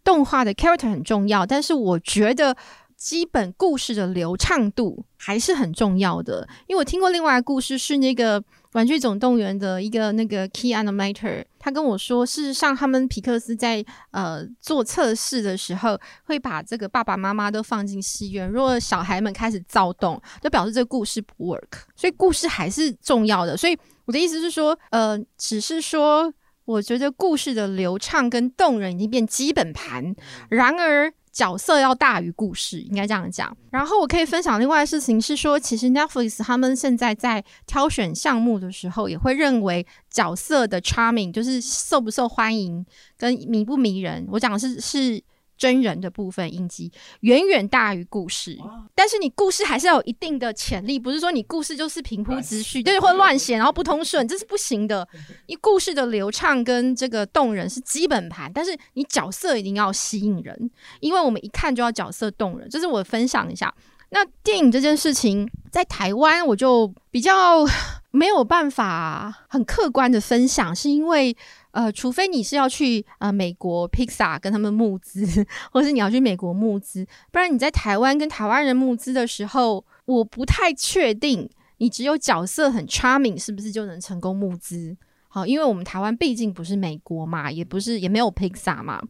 [0.04, 2.56] 动画的 character 很重要，但是我觉得。
[2.96, 8.40] 基本故事的流畅度还是很重要的，因为我听过另外一个故事，是那个
[8.76, 23.56] 《玩具总动员》的一个那个 key animator，他跟我说，事实上他们皮克斯在呃做测试的时候，会把这个爸爸妈妈都放进戏院，如果小孩们开始躁动，就表示这个故事不 work，所以故事还是重要的。
[23.56, 26.30] 所以我的意思是说，呃，只是说，
[26.66, 30.14] 我觉得故事的流畅跟动人已经变基本盘，
[30.50, 31.10] 然而。
[31.36, 33.54] 角色要大于故事，应该这样讲。
[33.70, 42.86] 然后我可以分享另外的事情是说，其实 Netflix 他们现在在挑选项目的时候，也会认为角色的 charming 就是受不受欢迎
[43.18, 44.26] 跟迷不迷人。
[44.30, 45.22] 我讲的是是。
[45.56, 48.58] 真人的部分应激远远大于故事，
[48.94, 55.06] 但是你故事还是要有一定的潜力，不是说你故事就是平铺直叙，对，会乱写，然后不通顺，这是不行的。
[55.46, 62.68] 你故事的流畅跟这个动人是基本盘，但是你角色一定要吸引人，因为我们一看就要角色动人。
[62.68, 63.74] 这是我分享一下。
[64.10, 67.64] 那电影这件事情，在台湾我就比较
[68.10, 71.36] 没有办法很客观的分享，是因为。
[71.76, 84.96] 呃，除非你是要去呃美国 Pixar 跟他们募资， 或是你要去美国募资，不然你在台湾跟台湾人募资的时候，我不太确定你只有角色很 charming 是不是就能成功募资。
[85.28, 89.02] 好，因为我们台湾毕竟不是美国嘛，也不是也没有 Pixar 嘛，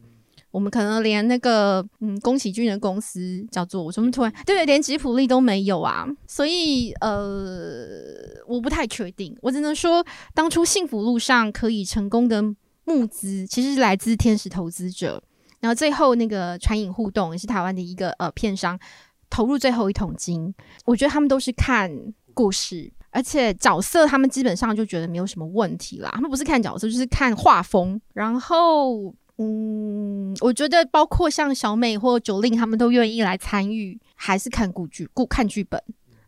[0.57, 8.35] 我们可能连那个嗯宫崎骏的公司叫做我什么突然对对，连吉普力都没有啊，所以呃。
[8.47, 10.01] 我不太确定，我只能说，
[10.33, 12.41] 当初幸福路上可以成功的
[12.85, 15.21] 募资，其实是来自天使投资者。
[15.59, 18.79] 然后最后那个传影互动也是台湾的一个呃片商
[19.29, 20.53] 投入最后一桶金。
[20.85, 21.91] 我觉得他们都是看
[22.33, 26.09] 故事，而且角色他们基本上就觉得没有什么问题啦。
[26.13, 27.99] 他们不是看角色，就是看画风。
[28.13, 35.81] 然后嗯，我觉得包括像小美或九令他们都愿意来参与，还是看故剧、故看剧本。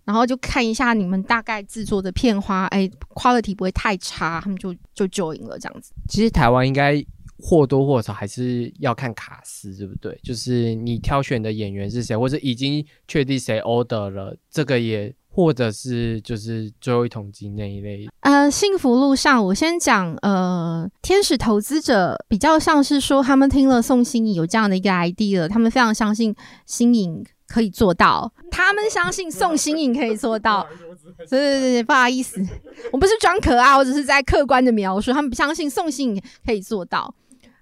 [0.05, 5.91] 然后就看一下你们大概制作的片花，哎，quality 不会太差，他们就就 join 了这样子。
[6.07, 7.05] 其实台湾应该
[7.37, 10.19] 或多或少还是要看卡司，对不对？
[10.23, 18.07] 就是你挑选的演员是谁，或者已经确定谁 order 了，这个也或者是就是最后一桶金那一类。
[18.19, 27.25] 呃，幸福路上，我先讲，呃，天使投资者比较像是说，他们听了宋新颖有这样的一个 idea，他们非常相信新颖。
[27.51, 30.67] 可以做到，他们相信宋新颖可以做到。
[31.17, 32.39] 对对对对，不好意思，
[32.91, 37.11] 我不是装可爱，我只是在客观的描述，他们不相信宋新颖可以做到，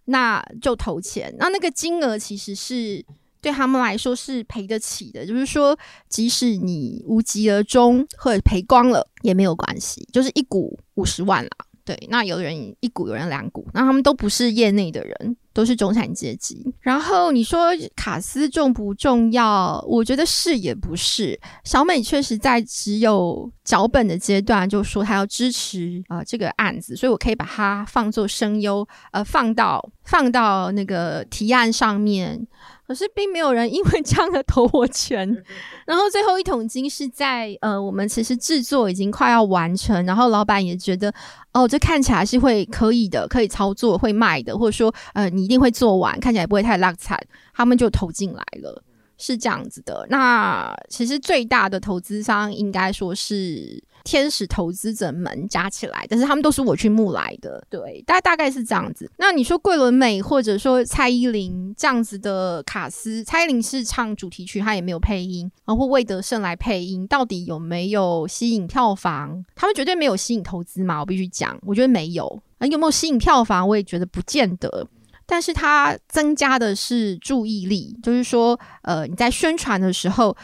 [0.04, 1.34] 那就投钱。
[1.40, 3.02] 那那个金额其实是
[3.48, 5.78] 对他们来说是赔得起的，就是说，
[6.10, 11.52] 即使你无疾而终或者赔光了也没有关系，就是一股五十万啦。
[11.86, 16.62] 对，那有人一股，有人两股，那他们都不是业内的人，都是中产阶级。
[16.82, 19.82] 然后你说卡斯重不重要？
[19.88, 21.40] 我觉得是也不是。
[21.64, 32.46] 小美确实在只有脚本的阶段就说她要支持啊这个案子，所以我可以把它放作声优，呃，放到放到那个提案上面。
[32.88, 35.28] 可是并没有人因为这样的投我钱，
[35.86, 41.14] 然后最后一桶金是在呃，我们其实制作已经快要完成，然后老板也觉得
[41.54, 47.20] 哦，这看起来是会可以的，可以操作，会卖的，或者说呃，你一定会做完，看起来不会太烂惨，
[47.54, 48.82] 他们就投进来了。
[49.20, 59.12] 是这样子的，那其实最大的投资商应该说是天使投资者们加起来，但是他们都是我去募来的，对，大大概是这样子。
[59.18, 69.44] 那你说桂纶镁或者说蔡依林这样子的卡司，蔡依林是唱主题曲，她也没有配音，然后魏德胜来配音，到底有没有吸引票房？
[69.54, 72.42] 他们绝对没有吸引投资嘛，我必须讲，我觉得没有。
[72.62, 73.68] 有没有吸引票房？
[73.68, 74.88] 我也觉得不见得。
[75.26, 80.38] 但是它增加的是注意力，就是说，呃，你在宣传的时候。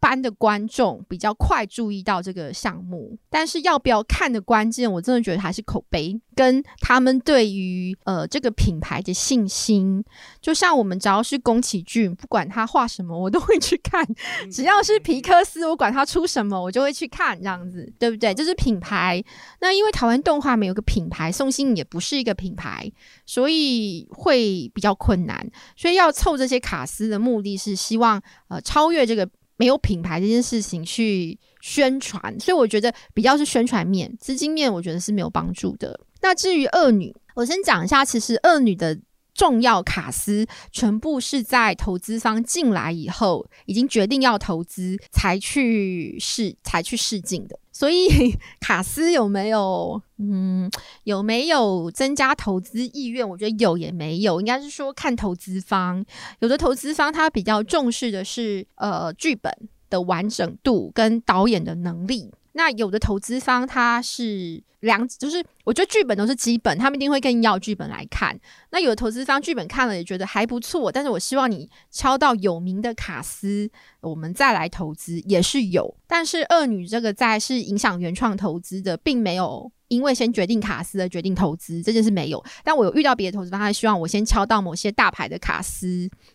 [0.00, 10.04] 班的观众比较快注意到这个项目，但是要不要看的关键，我真的觉得还是口碑跟他们对于呃这个品牌的信心。
[10.40, 14.04] 就像我们只要是宫崎骏，不管他画什么，我都会去看；
[14.50, 18.32] 只要是皮克斯，我管他出什么，我就会去看，这样子对不对？
[18.32, 19.22] 这是品牌。
[19.60, 22.90] 那因为台湾动画没有个品牌，宋星也不是一个品牌，
[23.26, 25.50] 所以会比较困难。
[25.76, 29.28] 所以要凑这些卡司的目的是希望呃超越这个。
[29.58, 36.00] 没有品牌这件事情去宣传，所以我觉得比较是宣传面，资金面我觉得是没有帮助的。
[36.22, 38.98] 那至于恶女，我先讲一下，其实恶女的。
[39.34, 47.56] 重要卡司全部是在投资方进来以后，已经决定要投资才去试才去试镜的。
[47.78, 50.68] 所以 卡斯有没有嗯
[51.04, 53.28] 有没有增加投资意愿？
[53.28, 56.04] 我觉得有也没有，应该是说看投资方。
[56.40, 59.52] 有的投资方他比较重视的是呃剧本
[59.88, 62.32] 的完整度跟导演的能力。
[62.58, 68.36] 那有的投资方他是两，就是我觉得剧本都是基本，他们一定会跟要剧本来看。
[68.72, 75.96] 那有的投资方剧本看了也觉得还不错，但是我希望你敲到有名的卡司，我们再来投资也是有。
[76.08, 82.44] 但是二女这个在是影响原创投资的，并没有因为先决定卡司而决定投资这件事没有。
[82.64, 85.86] 但我有遇到别的投资方，他希望我先敲到某些大牌的卡司，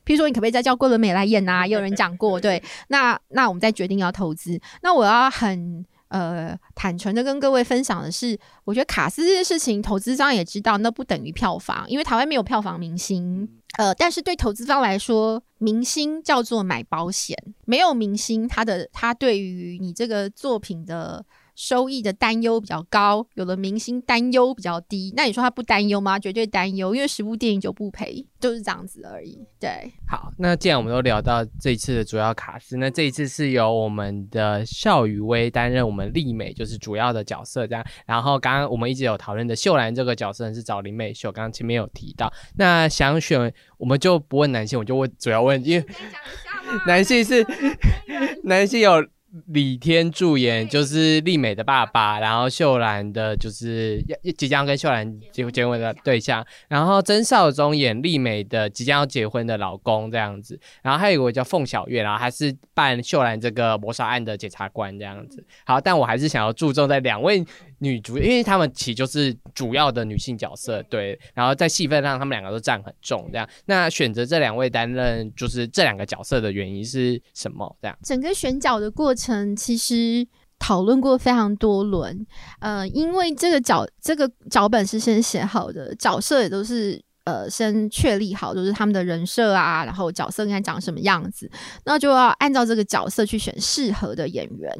[0.05, 1.67] 譬如说你可不可以再叫郭伦美来演啊？
[1.67, 4.57] 也有人讲过，对，那那我们再决定要投资。
[4.81, 5.85] 那我要很。
[6.13, 13.49] 呃，坦诚的跟各位分享的是，我觉得卡斯这件事情，投资商也知道，那不等于票房，因为台湾没有票房明星。
[13.79, 21.25] 呃，但是对投资方来说，明星叫做买保险，没有明星，他的他对于你这个作品的。
[21.55, 25.13] 收益的担忧比较高，有的明星担忧比较低。
[25.15, 26.17] 那你说他不担忧吗？
[26.17, 29.39] 绝对担忧，因为十部电影就不赔，就是这样子而已。
[29.59, 37.85] 对，好，那既然我们都聊到这一次的主要卡司，那这一次是由我们的邵雨薇担任我们丽美就是主要的角色，这样。
[38.05, 42.31] 然后刚刚我们一直有讨论的秀兰这个角色是找林美秀，刚刚前面有提到。
[42.55, 45.85] 那想选我们就不问男性，我就问主要问，因为
[46.87, 47.45] 男性是
[48.43, 49.05] 男性有。
[49.47, 65.43] 李天柱演就是丽美的爸爸，然后秀兰的就是要即将跟秀兰结结婚的对象，然后曾少宗演丽美的即将要结婚的老公这样子，然后还有一个叫凤小月，然后还是扮秀兰这个谋杀案的检察官这样子。
[65.65, 67.43] 好，但我还是想要注重在两位。
[67.83, 73.47] 女主，因为他们其实就是主要的女性角色，对，然后在戏份上他们两个都占很重，这样。
[73.65, 77.75] 那选择这两位担任就是这两个角色的原因是什么？
[77.81, 80.25] 这样，整个选角的过程其实
[80.57, 82.25] 讨论过非常多轮，
[82.61, 87.03] 呃，因为这个脚这个脚本是先写好的，角色也都是。
[87.25, 91.49] 呃，先确立好就是他们的人设啊，然后角色应该长什么样子，
[91.85, 94.71] 那就要按照这个角色去选适合的演员。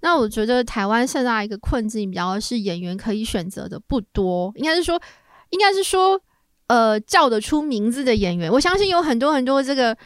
[0.00, 5.00] 那我觉得台湾现在一个困境，比较是演员可以选择的不多，应该是说，
[5.50, 6.20] 应该是说，
[6.68, 9.96] 呃，叫得出名字的演员，我相信有很多很多这个。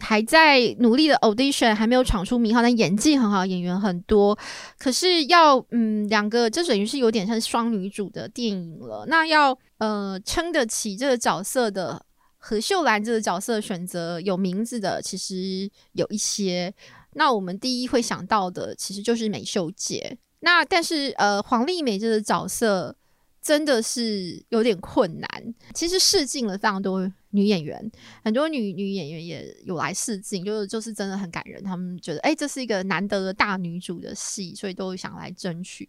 [0.00, 4.38] 还在努力的 audition，还没有闯出名号，但演技很好的演员很多。
[4.78, 9.04] 可是要嗯，两个这等于是有点像双女主的电影了。
[9.08, 12.04] 那要呃撑得起这个角色的
[12.36, 16.72] 何秀兰这个角色选择有名字的，其实有一些。
[17.14, 20.16] 那我们第一会想到的，其实就是美秀姐。
[20.40, 22.94] 那但是呃，黄丽美这个角色
[23.42, 25.54] 真的是有点困难。
[25.74, 27.90] 其实试镜了非常多女演员，
[28.22, 31.64] 很多女女演员也有来试镜，就是就是真的很感人。
[31.64, 35.88] 他们觉得，哎，这是一个难得的大女主的戏，所以都想来争取。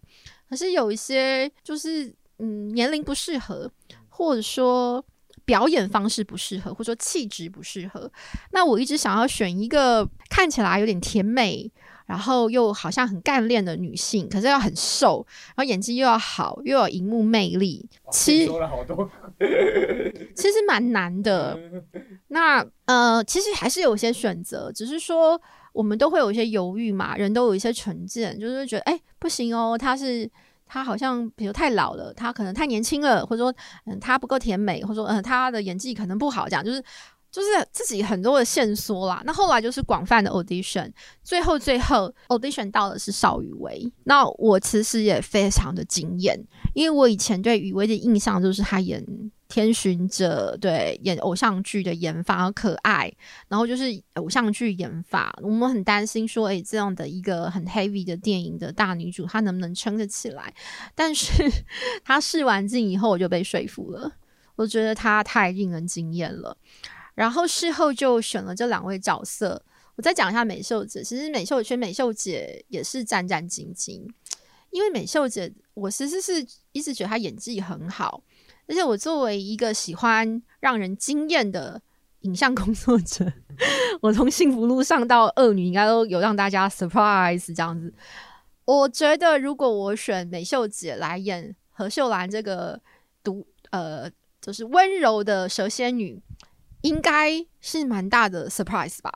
[0.49, 3.71] 可是有一些就是嗯，年龄不适合，
[4.09, 5.03] 或者说。
[5.45, 8.11] 表演方式不适合，或者说气质不适合。
[8.51, 11.71] 那我一直想要选一个看起来有点甜美，
[12.05, 17.83] 然后又好像很干练的女性，可是要很瘦，然后演技又要好，又有荧幕魅力。
[18.11, 19.09] 其实说了好多，
[20.35, 21.57] 其实蛮难的。
[22.29, 25.41] 那呃，其实还是有些选择，只是说
[25.73, 30.29] 我们都会有一些犹豫嘛，人都有一些成见，就是觉得哎不行哦，他是。
[30.69, 33.53] 他好像比如太老了，他可能太年轻了，或者说
[33.85, 36.81] 嗯他不够甜美，或者说嗯他的演技可能不好，这样就是
[37.31, 39.21] 就是自己很多的线索啦。
[39.25, 40.89] 那后来就是广泛的 audition，
[41.23, 43.91] 最后最后 audition 到的是邵雨薇。
[44.03, 46.39] 那我其实也非常的惊艳，
[46.73, 49.03] 因为我以前对雨薇的印象就是她演。
[49.49, 53.11] 天巡者对演偶像剧的演法可爱，
[53.47, 60.53] 然后就是偶像剧演法，我们很担心说，诶，这样的一个很 heavy 的电影的大女主，她能不能撑得起来？
[60.93, 61.31] 但是
[62.05, 64.11] 她试完镜以后，我就被说服了，
[64.55, 66.55] 我觉得她太令人惊艳了。
[67.15, 69.61] 然后事后就选了这两位角色，
[69.95, 71.03] 我再讲一下美秀姐。
[71.03, 74.07] 其实美秀圈美秀姐也是战战兢兢，
[74.69, 78.23] 因为美秀姐，我其实是一直觉得她演技很好。
[78.69, 81.81] 而且我作为一个喜欢让人惊艳的
[82.21, 83.25] 影像工作者，
[83.99, 87.91] 我从幸福路上到恶女，应该都有让大家 surprise 这样子。
[88.65, 92.79] 我觉得如果我选美秀姐来演何秀兰这个
[93.23, 94.07] 独呃，
[94.39, 96.21] 就是温柔的蛇仙女，
[96.81, 99.11] 应该是蛮大的 surprise 吧。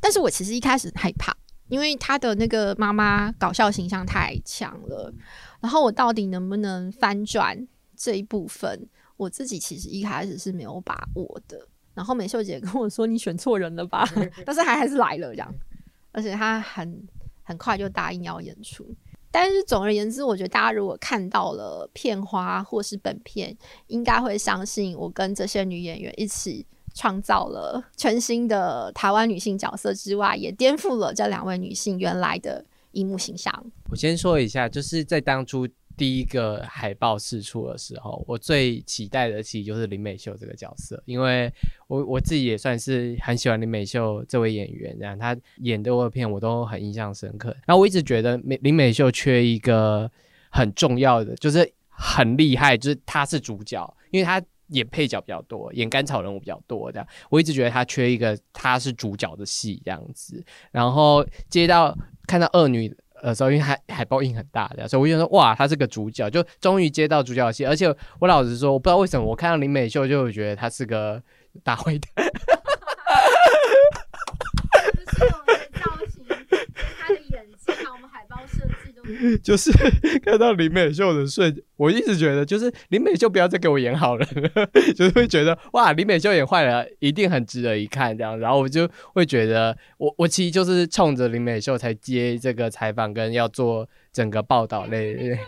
[0.00, 1.32] 但是我其实一开始害怕，
[1.68, 5.14] 因为她的那个妈妈搞笑形象太强了。
[5.60, 8.88] 然后我到底能不能翻转这一部分？
[9.16, 14.06] 我自己其实一开始是没有把握的，然后美秀姐跟我说：“你选错人了吧？
[14.44, 15.54] ”但是还还是来了这样，
[16.12, 17.02] 而且她很
[17.42, 18.86] 很快就答应要演出。
[19.30, 23.56] 但是总而言之，我觉得大家如果看到了片花或是本片，
[23.86, 33.52] 应该会相信我跟这些女演员一起创造了全新的台湾女性角色之外，也颠覆了这两位女性原来的荧幕形象。
[33.90, 35.66] 我先说一下，就是在当初。
[35.96, 41.50] 第一个海报试出的时候，我最期待的其实就是林美秀这个角色，因为
[41.88, 47.48] 我我自己也算是很喜欢林美秀这位演员，然后她演的片我都很印象深刻。
[47.66, 50.10] 然后我一直觉得美林美秀缺一个
[50.50, 60.44] 很重要的，就是很厉害，就是她是主角，因为她演配角比较多，演甘草人物比较多，这样我一直觉得她缺一个她是主角的戏这样子。
[60.70, 62.94] 然后接到看到二女。
[63.22, 67.64] 呃，所以因为海海报印很大的，所以我就说哇，他是个主角，就终于接到主角戏。
[67.64, 71.22] 而且我老实说，我不知道为什么，我看到林美秀就觉得他是个
[71.62, 72.26] 大坏蛋。
[79.42, 79.70] 就是
[80.24, 84.26] 看到林美秀的瞬，我一直觉得就是林美秀不要再给我演好了，
[84.96, 95.38] 就是会觉得哇，林美秀演坏了一定很值得一看这样，然后我就会觉得我我其实就是冲着林美秀才接这个采访跟要做整个报道类。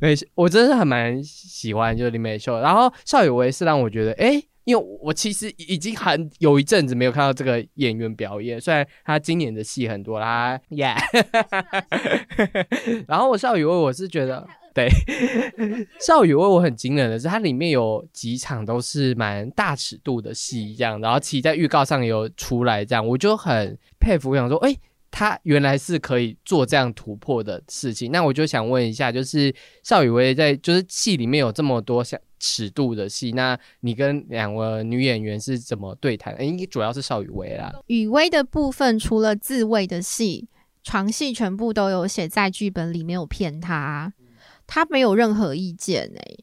[0.00, 4.42] 美我真的是很蛮喜欢就是林美秀，然后邵雨薇是让我觉得哎。
[4.64, 10.94] 因为我其实已经很有一阵子没有看到这个演员表演，虽然他今年的戏很多啦，耶。
[13.06, 14.88] 然后我邵雨薇，我是觉得对
[16.00, 24.76] 邵雨薇我很惊人的是，它里面有几场都是蛮大尺度的戏，这样，然后其实在预告上有出来，这样我就很佩服，我想说，哎。
[25.16, 29.54] 他原来是可以做这样突破的事情，那我就想问一下，就是
[29.84, 36.36] 邵雨薇在就是戏里面有这么多像尺度的戏，那你跟两位女演员是怎么对谈？
[36.44, 37.72] 应该主要是邵雨薇啦。
[37.86, 40.48] 雨薇的部分除了自慰的戏、
[40.82, 44.12] 床戏，全部都有写在剧本里，没有骗他，
[44.66, 46.36] 他没有任何意见哎。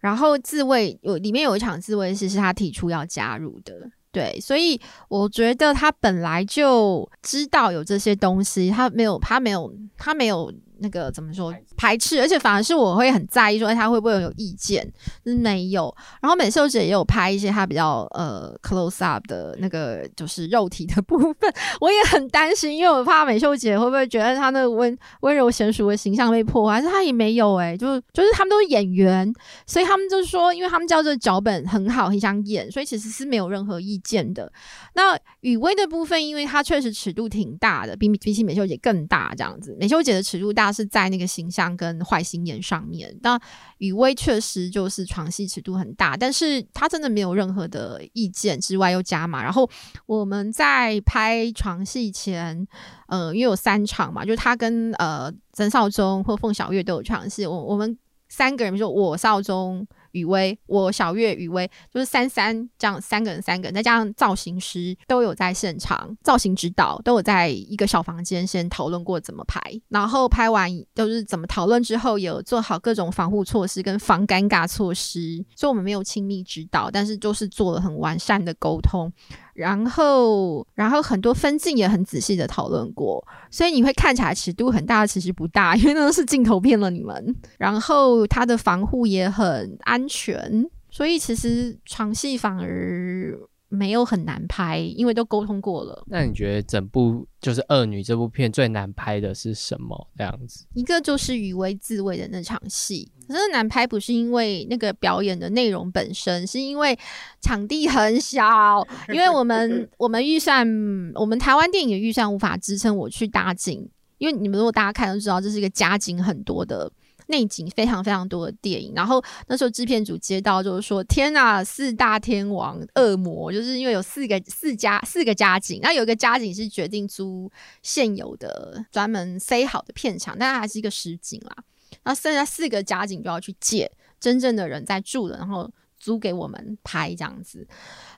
[0.00, 3.88] 然后自慰有里面有一场自慰戏是他提出要加入的。
[4.16, 14.90] 对，所以我觉得他本来就知道有这些东西，他没有，他没有，他没有那个怎么说排斥，而且反而是我会很在意说他会不会有意见，
[15.22, 15.94] 没有。
[16.20, 29.32] 然后美秀姐也有拍一些她比较呃 close up 的那个就是肉体的部分，我也很担心，因为我怕美秀姐会不会觉得她那温温柔娴熟的形象被破坏，但是她也没有哎，就就是他们都是演员，
[29.66, 34.52] 所以他们就是说，因为他们叫这脚本很好，很想演，所以其实是没有任何意见的。
[34.94, 40.72] 那雨薇的部分，因为她确实尺度挺大的，比比起美秀姐更大这样子，美秀姐的尺度大。
[40.76, 43.40] 是在那个形象跟坏心眼上面，那
[43.78, 49.42] 雨薇确实就是床戏尺度很大，但是她真的没有任何的意见之外又加码。
[49.42, 49.66] 然后
[50.04, 52.68] 我们在拍床戏前，
[53.08, 57.98] 呃，因为有三场嘛，就是他跟呃曾少宗或凤小岳都有床戏，我我们
[58.28, 59.86] 三个人就我少宗。
[60.16, 69.60] 雨薇，我小月雨薇，就是三三这样三个人，三个人再加上造型师都有在现场，造型指导都有在一个小房间先讨论过怎么拍，
[69.90, 79.12] 然后拍完就是怎么讨论之后有做好各种防护措施跟防尴尬措施，所以我们没有亲密指导，但是就是做了很完善的沟通。
[79.56, 87.34] 然后，然后很多分镜也很仔细的讨论过，所以你会看起来尺度很大，其实不大，因为那是镜头骗了你们。
[87.58, 93.36] 然后它的防护也很安全，所以其实床戏反而。
[93.68, 96.04] 没有很难拍，因为都沟通过了。
[96.06, 100.08] 那你觉得整部就是《恶女》这部片最难拍的是什么？
[100.16, 106.96] 这样子，一个就是余威自卫的那场戏，可是难拍不是因为那个表演的内容本身，是因为
[107.40, 110.66] 场地很小，因为我们 我们预算，
[111.14, 113.88] 我们台湾电影的预算无法支撑我去搭景，
[114.18, 116.90] 因为你们如果大家看都知道，这是一个加景很多的。
[117.26, 127.50] 内景非常非常多的电影，然后那时候制片组接到就是说，天呐，四大天王恶魔，就是因为有四个四家四个家景，那有一个家景是决定租
[127.82, 131.56] 现有的专门塞好的片场，但它还是一个实景啦，
[132.04, 135.70] 那剩下四个家景就要去借真正的人在住的，然后。
[135.98, 137.66] 租给我们拍这样子，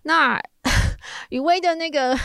[0.02, 0.38] 那
[1.30, 2.16] 雨薇的那个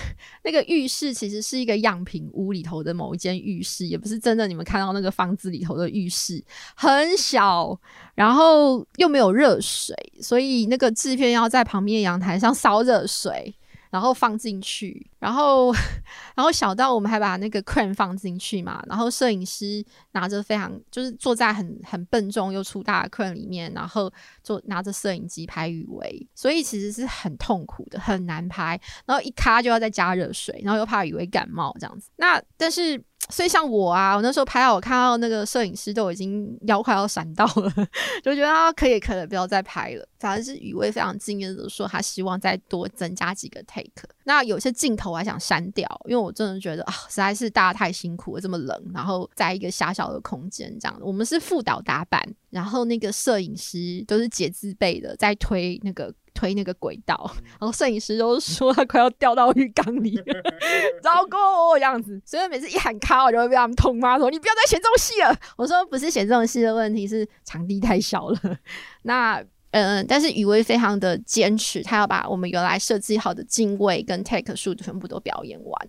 [0.43, 6.43] 那个浴室其实是一个样品屋里头的某一间浴室，也不是真的你们看到那个房子里头的浴室，
[6.75, 7.79] 很小，
[8.15, 13.55] 然后又没有热水，所以那个制片要在旁边阳台上烧热水。
[13.93, 15.71] 然后放进去，然后，
[16.33, 28.81] 然后小到我们还把那个 crane 放进去嘛，然后摄影师拿着非常就是坐在很很笨重又粗大的 crane 里面，然后就拿着摄影机拍雨薇，所以其实是很痛苦的，很难拍。
[29.05, 32.09] 然后一咔就要再加热水，然后又怕雨薇感冒这样子。
[32.15, 32.99] 那但是。
[33.29, 37.71] 所以像我啊，我那时候拍到我看到那个摄影师都已经腰快要闪到了，
[38.23, 40.07] 就觉得啊可以可以不要再拍了。
[40.19, 44.07] 反而是雨薇非常敬业的说，他希望再多增加几个 take。
[44.23, 50.97] 那有些镜头还想删掉，因为我真的觉得啊实在是大家太辛苦了，这么冷，然后在一个狭小的空间这样。
[51.01, 56.13] 我们是副导打板，然后那个摄影师都是解字辈的在推那个。
[56.33, 60.19] 推那个轨道，然后摄影师都说他快要掉到浴缸里，
[61.01, 62.21] 糟糕这样子。
[62.25, 68.39] 所以每次一喊卡，我就会被他们痛骂说：“你不要再选这种戏了。”我说：“不是选这种戏的问题，是场地太小了。
[69.03, 75.87] ”那嗯，但是雨薇非常的坚持，他要把我们原来设计好的镜位跟 take 数全部都表演完，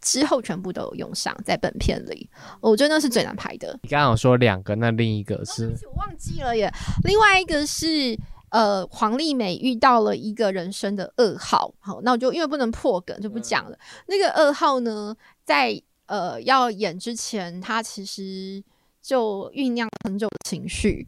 [0.00, 2.28] 之后全部都有用上在本片里。
[2.60, 3.78] 我觉得那是最难拍的。
[3.82, 5.72] 你刚刚有说两个，那另一个是？
[5.86, 6.72] 我忘记了耶。
[7.04, 8.18] 另外一个是。
[8.54, 13.76] 呃，黄丽美遇到了一个人生的噩耗，好，那我就因为不能破梗就不讲了。
[14.06, 15.12] 那个噩耗呢，
[15.44, 18.62] 在呃要演之前，他其实
[19.02, 21.04] 就酝酿很久的情绪。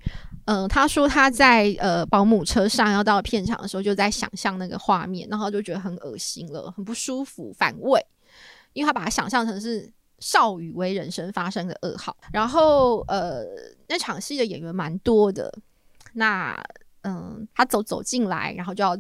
[0.46, 8.04] 嗯，他说他在呃保姆车上要到片场的时候，就在想象那个画面，然后就觉得很恶心了，很不舒服，反胃，
[8.72, 9.88] 因为他把它想象成是
[10.18, 12.16] 少雨为人生发生的噩耗。
[12.32, 13.44] 然后呃，
[13.86, 15.56] 那场戏的演员蛮多的，
[16.14, 16.60] 那。
[17.06, 18.96] 嗯，他走走进来，然后就要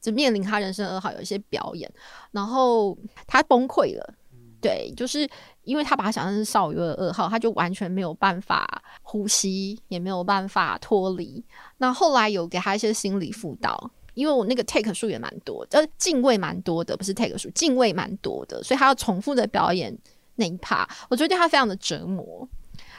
[0.00, 1.90] 就面临他人生二号，有一些表演，
[2.30, 2.96] 然后
[3.26, 4.14] 他崩溃了。
[4.60, 5.28] 对，就是
[5.62, 11.44] 因为他把他想象是少女的噩耗，他就完全没有办法呼吸，也没有办法脱离。
[11.76, 19.96] 那后来有给他一些心理辅导，因为我那个 take 数也蛮多，呃，敬畏蛮多的，不是 take 数，敬畏蛮多的，所以他要重复的表演
[20.34, 22.48] 那一 part，我觉得对他非常的折磨。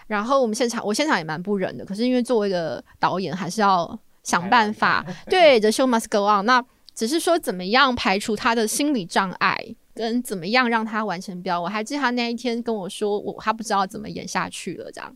[0.06, 4.00] 然后我们现场，我现场也蛮不忍的，可是因为作为一个导演，还是要。
[4.28, 6.46] 想办法，对，The show must go on。
[6.46, 6.62] 那
[6.94, 9.58] 只是说怎么样排除他的心理障碍，
[9.96, 11.62] 跟怎么样让他完成标。
[11.62, 15.16] 我还记得他那一天跟我说，我他不知道怎么演下去了，这样，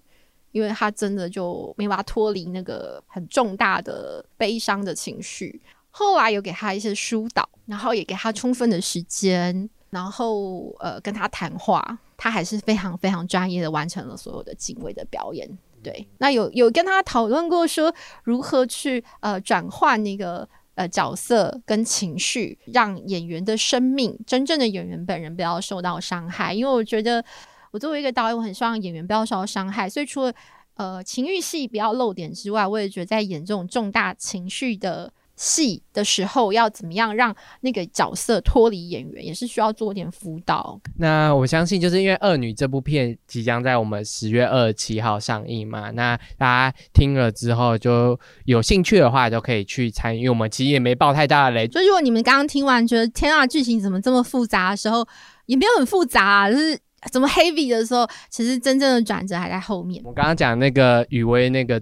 [0.54, 5.62] 因为他真的就没办法脱离那个很重大的悲伤的情绪。
[5.90, 12.00] 后来有给他一些疏导，然后也给他充分的时间，然后呃跟他谈话。
[12.16, 15.50] 他还是非常非常专业的完成了所有的敬畏的表演。
[15.84, 26.54] 对，那有有跟他讨论过说如何去呃转换那个呃角色跟情绪，让演员的生命真正的演员本人不要受到伤害。
[26.54, 27.24] 因为我觉得
[27.72, 30.34] 我作为一个导演，我很希望演员不要受到伤害，所以除了
[30.76, 35.12] 呃情欲戏不要露点之外，我也觉得在演这种重大情绪的。
[35.36, 40.80] 戏的时候要怎么样让那个角色脱离演员，也是需要做点辅导。
[40.98, 50.20] 那我相信，就是因为《恶女》这部片即将在我们十月二十七号上映嘛，那大家听了之后就有兴趣的话，就可以去参与。
[50.20, 55.04] 因为我们其实也没爆太大的雷，就如果你们刚刚听完觉得天啊，剧情怎么这么复杂的时候，
[55.48, 56.78] 也没有很复杂，就是
[57.12, 60.04] 怎么 heavy 的时候，其实真正的转折还在后面。
[60.06, 61.82] 我刚刚讲那个雨薇那个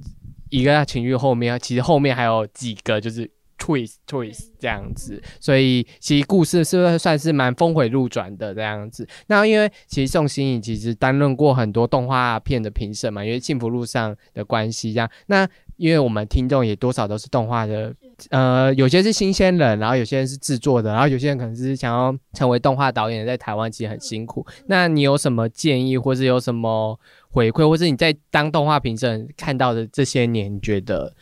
[0.50, 3.30] 一个情绪后面，其实后面还有几个就是。
[3.60, 9.08] Twist twist 这样子，所以其实故事是不是算是蛮峰回路转的这样子？
[9.28, 15.10] 那因为其实宋欣颖其实担任过很多动画片的评审嘛，因为幸福路上的关系这样。
[15.28, 15.48] 那
[15.78, 17.94] 因为我们听众也多少都是动画的，
[18.32, 24.46] 呃，有些是新鲜人，然后有些人是制作的，然后有些人可能是想要成为动画导演，在台湾其实很辛苦。
[24.68, 27.00] 那你有什么建议，或是有什么
[27.32, 31.14] 回馈，或是你在当动画评审看到的这些年，觉得？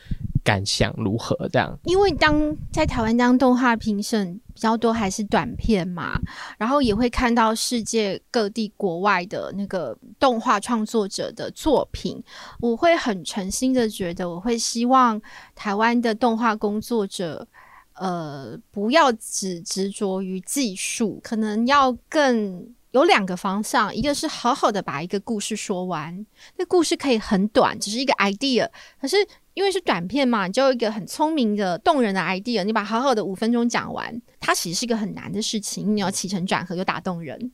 [0.44, 1.36] 感想如何？
[1.52, 6.18] 这样，因为当在台湾当动画评审比较多，还是短片嘛，
[6.56, 12.22] 然后也会看到世界各地国外的那个动画创作者的作品，
[12.60, 15.20] 我会很诚心的觉得，我会希望
[15.54, 17.46] 台湾的动画工作者，
[17.92, 22.74] 呃，不要只执着于技术，可能要更。
[22.98, 26.26] 有两个方向，一个是好好的把一个故事说完，
[26.56, 28.68] 那故事可以很短，只是一个 idea。
[29.00, 29.16] 可是
[29.54, 37.52] 因为是短片嘛，你就有一个很聪明的、动人的 idea，你把好好的五分钟讲完，它其实是一个很难的事情，你要起承转合又打动人。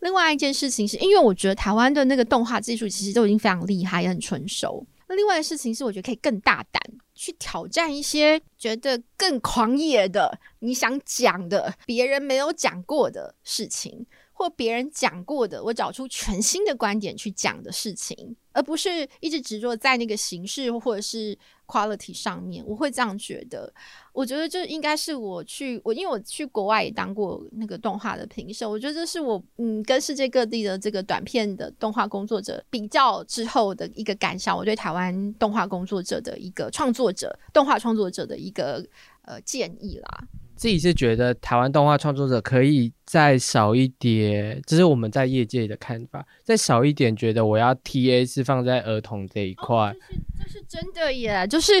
[0.00, 4.86] 另外一件事情是因为我觉得台湾的那个动画技术其实都已经非常厉害，也很成熟。
[5.08, 6.82] 那另外的事情是，我觉得可以更大胆
[7.14, 14.04] 去挑战一些觉得更狂野的、你想讲的、别人没有讲过的事情。
[14.38, 22.62] 或别人讲过的，我找出全新的观点去讲的事情，而不是一直执着在那个形式或者是 quality 上面。
[22.66, 23.72] 我会这样觉得。
[24.12, 28.70] 我觉得这应该是我去我，因为我去国外也当过那个动画的评审。
[28.70, 34.54] 我觉得这是我嗯跟世界各地的这个短片的动画工作者比较之后的一个感想。
[34.54, 38.86] 我对台湾动画工作者的一个创作者、动画创作者的一个
[39.22, 40.28] 呃建议啦。
[40.56, 46.26] 自己是觉得台湾动画创作者可以再少一点，这是我们在业界的看法。
[46.42, 49.94] 再少一点，觉得我要 T A 是放在儿童这一块，
[50.42, 51.46] 这是真的耶。
[51.46, 51.74] 就是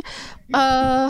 [0.52, 1.08] 呃，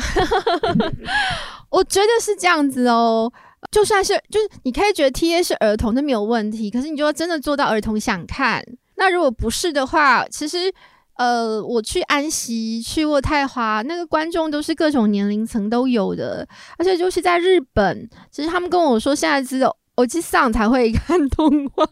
[1.71, 3.33] 我觉得是这样子哦。
[3.73, 6.71] 就算是就是你可以觉得 T A 是儿童，那没有问题。
[6.71, 8.65] 可是你就要真的做到儿童想看，
[8.95, 10.73] 那如果不是的话，其实。
[11.19, 16.47] 呃，我去安溪，去过太华，那个观众都是各种年龄层都有的，
[16.79, 21.87] 而且就是在日本，其实他们跟我说，现在只有我去上才会 看动画，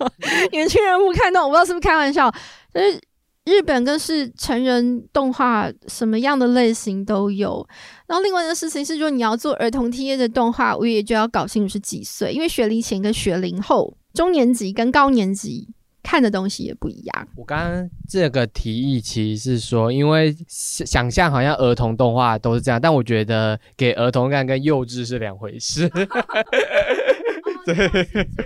[0.53, 2.31] 年轻人不看动，我不知道是不是开玩笑。
[2.70, 3.01] 但是
[3.45, 7.66] 日本更是成人动画，什么样的类型都有。
[8.07, 15.68] 然后另外一个事情是说，你要做儿童 T A 的动画，我也就要搞清楚是几岁，因为学龄前跟学龄后，中年级跟高年级。
[16.05, 17.28] 看的东西也不一样。
[17.34, 25.90] 我刚刚这个提议其实是说，因为想象好像儿童动画都是这样，但我觉得给儿童看跟幼稚是两回事。
[27.64, 27.74] 对，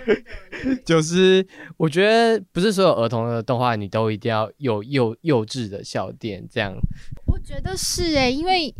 [0.85, 1.45] 就是
[1.75, 6.73] 我觉得不是所有儿童的动画你都一定要有幼幼稚的笑点这样。
[7.25, 8.73] 我觉得是诶，因为。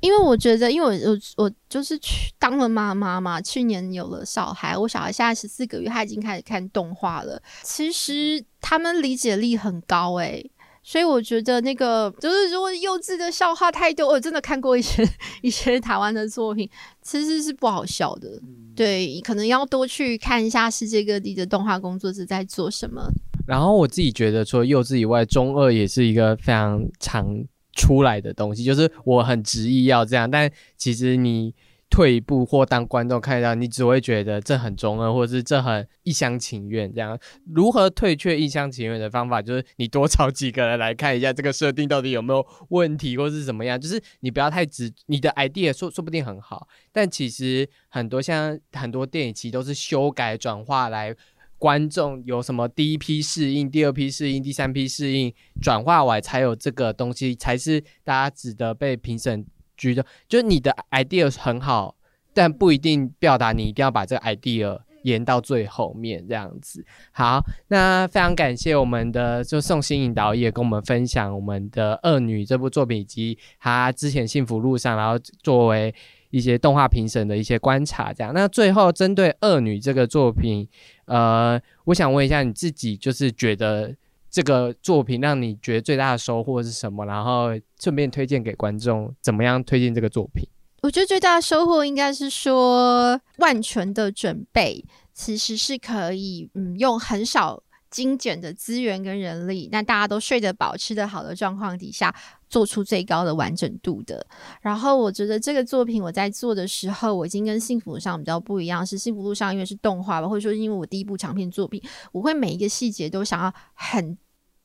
[0.00, 7.40] 因为我觉得，因为我我我就是去当了妈妈嘛，去年有了小孩，我小孩现在十四个月，他已经开始看动画了。
[7.62, 10.50] 其实他们理解力很高诶，
[10.82, 15.06] 所以我觉得那个就是如果幼稚的笑话太多，我真的看过一些
[15.42, 16.68] 一些台湾的作品，
[17.02, 18.40] 其实是不好笑的。
[18.74, 23.02] 对，可能要多去看一下世界各地的动画工作者在做什么。
[23.46, 27.26] 然后我自己觉得，除了幼稚以外，中二也是一个非常长。
[27.72, 31.54] 出来的东西就是我很执意要这样，但其实你
[31.88, 36.92] 退一步或当观众看到，你只会觉得这很中二，或者是这很一厢情愿。
[36.94, 37.18] 这样
[37.52, 43.80] 如何退却一厢情愿的方法，就是你多找几个人来看一下这个设定到底有没有问题，或是怎么样。
[43.80, 51.14] 就是你不要太直，你的 idea 说说不定很好，但其实很多像很多电影其实都是修改转化来。
[51.60, 55.30] 观众有什么第一批适应、第二批适应、第三批适应，
[55.60, 59.44] 转化完才有这个东西，才是大家值得被评审
[59.76, 60.04] 局的。
[60.26, 61.94] 就你的 idea 很好，
[62.32, 66.82] 但不一定表达你一定要把这个 idea 延到最后面这样子。
[67.12, 75.94] 好，那非常感谢我们的就宋新颖导演跟我们分享我们的《恶女》这部作品以及他之前幸福路上，然后作为
[76.30, 78.12] 一些动画评审的一些观察。
[78.12, 80.68] 这样，那最后针对《恶女》这个作品，
[81.04, 83.94] 呃，我想问一下你自己，就是觉得
[84.30, 87.04] 这个作品让你觉得最大的收获是什么？
[87.04, 90.48] 然后顺便推荐给观众，怎么样推荐这个作品？
[90.82, 102.14] 我觉得最大的收获应该是说，万全的准备其实是可以，嗯，用很少精简的资源跟人力，那大家都睡得饱、吃得好的状况底下，
[102.48, 104.24] 做出最高的完整度的。
[104.60, 111.82] 然后我觉得这个作品我在做的时候，我已经跟幸福路上比较不一样，是幸福路上因为是动画吧，或者说因为我第一部长片作品，
[112.12, 114.16] 我会每一个细节都想要很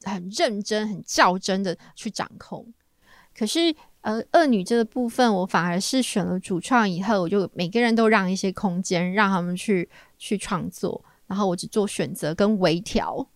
[0.03, 2.73] 很认真、很较真的去掌控。
[3.37, 3.75] 可是。
[4.05, 13.27] 呃，恶女这个部分，我反而是选了主创以后，我就每个人都让一些空间，让他们去去创作，然后我只做选择跟微调。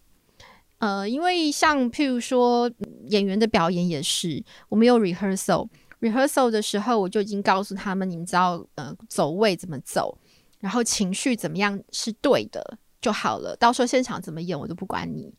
[0.80, 2.72] 呃，因为像譬如说
[3.08, 10.18] 演员的表演也是，我们有 rehearsal，rehearsal 的时候我就已经告诉他们，你们知道呃走位怎么走，
[10.60, 15.34] 然后情绪怎么样是对的就好了，到时候现场怎么演我都不管你。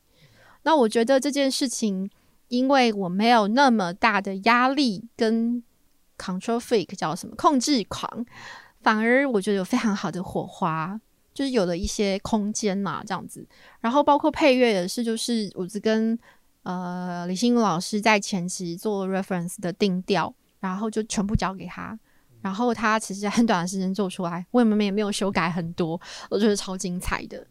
[0.62, 2.10] 那我觉得这件事情。
[2.50, 5.62] 因为我没有那么大的压力跟
[6.18, 8.26] control freak 叫什么控制狂，
[8.82, 11.00] 反而我觉得有非常好的火花，
[11.40, 13.46] 就是有了一些空间嘛，这样子。
[13.80, 16.18] 然后包括配乐也是，就是我只跟
[16.64, 21.98] 呃李新武老师在前期做 reference 的定调，然后就全部交给他，
[22.42, 27.46] 然后他其实很短的时间做出来，我们也没有修改很多，我觉得超精彩的。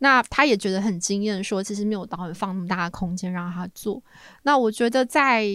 [0.00, 4.02] 那他也觉得很惊艳，说其实没有导演放那么大的空间让他做。
[4.42, 5.46] 那我觉得在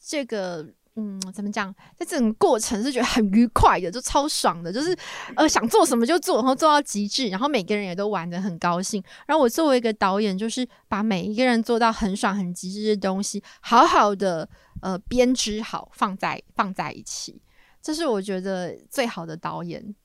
[0.00, 0.66] 这个
[0.96, 4.96] 嗯，怎么讲，在这种过程是觉得很愉快的，就超爽的，就是
[5.34, 9.02] 呃想做什么就做，然后做到极致，然后每个人也都玩的很高兴。
[9.26, 14.48] 然后我作为一个导演，就是把每一个人做到很爽、很极致的东西，好好的
[14.82, 17.42] 呃编织好，放在放在一起，
[17.82, 19.96] 这是我觉得最好的导演。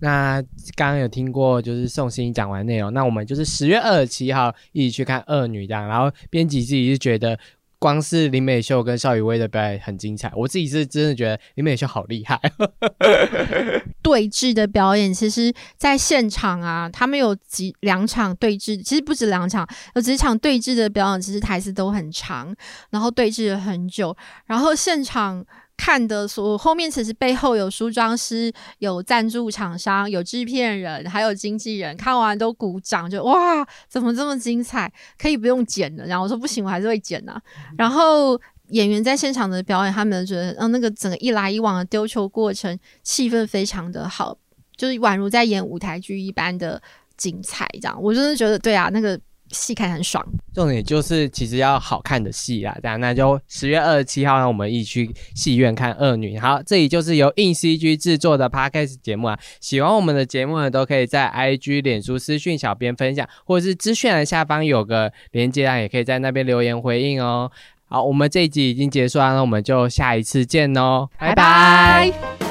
[0.00, 0.42] 那
[0.74, 5.86] 刚刚有听过，就是宋欣讲完内容，那我们就是十月二十七号一起去看《恶女》这样。
[5.86, 7.38] 然后编辑自己是觉得，
[7.78, 10.32] 光是林美秀跟邵雨薇的表演很精彩。
[10.34, 12.40] 我自己是真的觉得林美秀好厉害。
[14.02, 22.54] 对峙的表演，其实在现场啊，他们有几两场对峙，其实不止两场，有几场对峙的表演，其实台词都很长，
[22.90, 24.16] 然后对峙了很久，
[24.46, 25.44] 然后现场。
[25.76, 34.90] 看的所后面其实背后有梳妆师、有赞助厂商、有制片人，还有经纪人，看完都鼓掌，就哇，怎么这么精彩？
[35.18, 36.06] 可以不用剪了。
[36.06, 37.40] 然后我说不行，我还是会剪呐。
[37.76, 44.36] 然后演员在现场的表演，他们觉得，嗯，那个整个一来一往的丢球过程，气氛非常的好，
[44.76, 46.80] 就是宛如在演舞台剧一般的
[47.16, 47.68] 精彩。
[47.74, 49.20] 这样，我真的觉得，对啊，那个。
[49.50, 56.36] 戏看很爽，重点就是其实要好看的戏啦，这样那就十月二十七号，让我们一起去戏院看《恶女》。
[56.40, 67.50] 好，这里就是由硬 CG 制作的 Podcast 节目啊，喜欢我们的节目呢，都可以在 IG、脸书私讯小编分享，或者是资讯栏下方有个连接啊，也可以在那边留言回应哦。
[67.88, 72.45] 好，我们这一集已经结束了，那我们就下一次见哦，拜拜。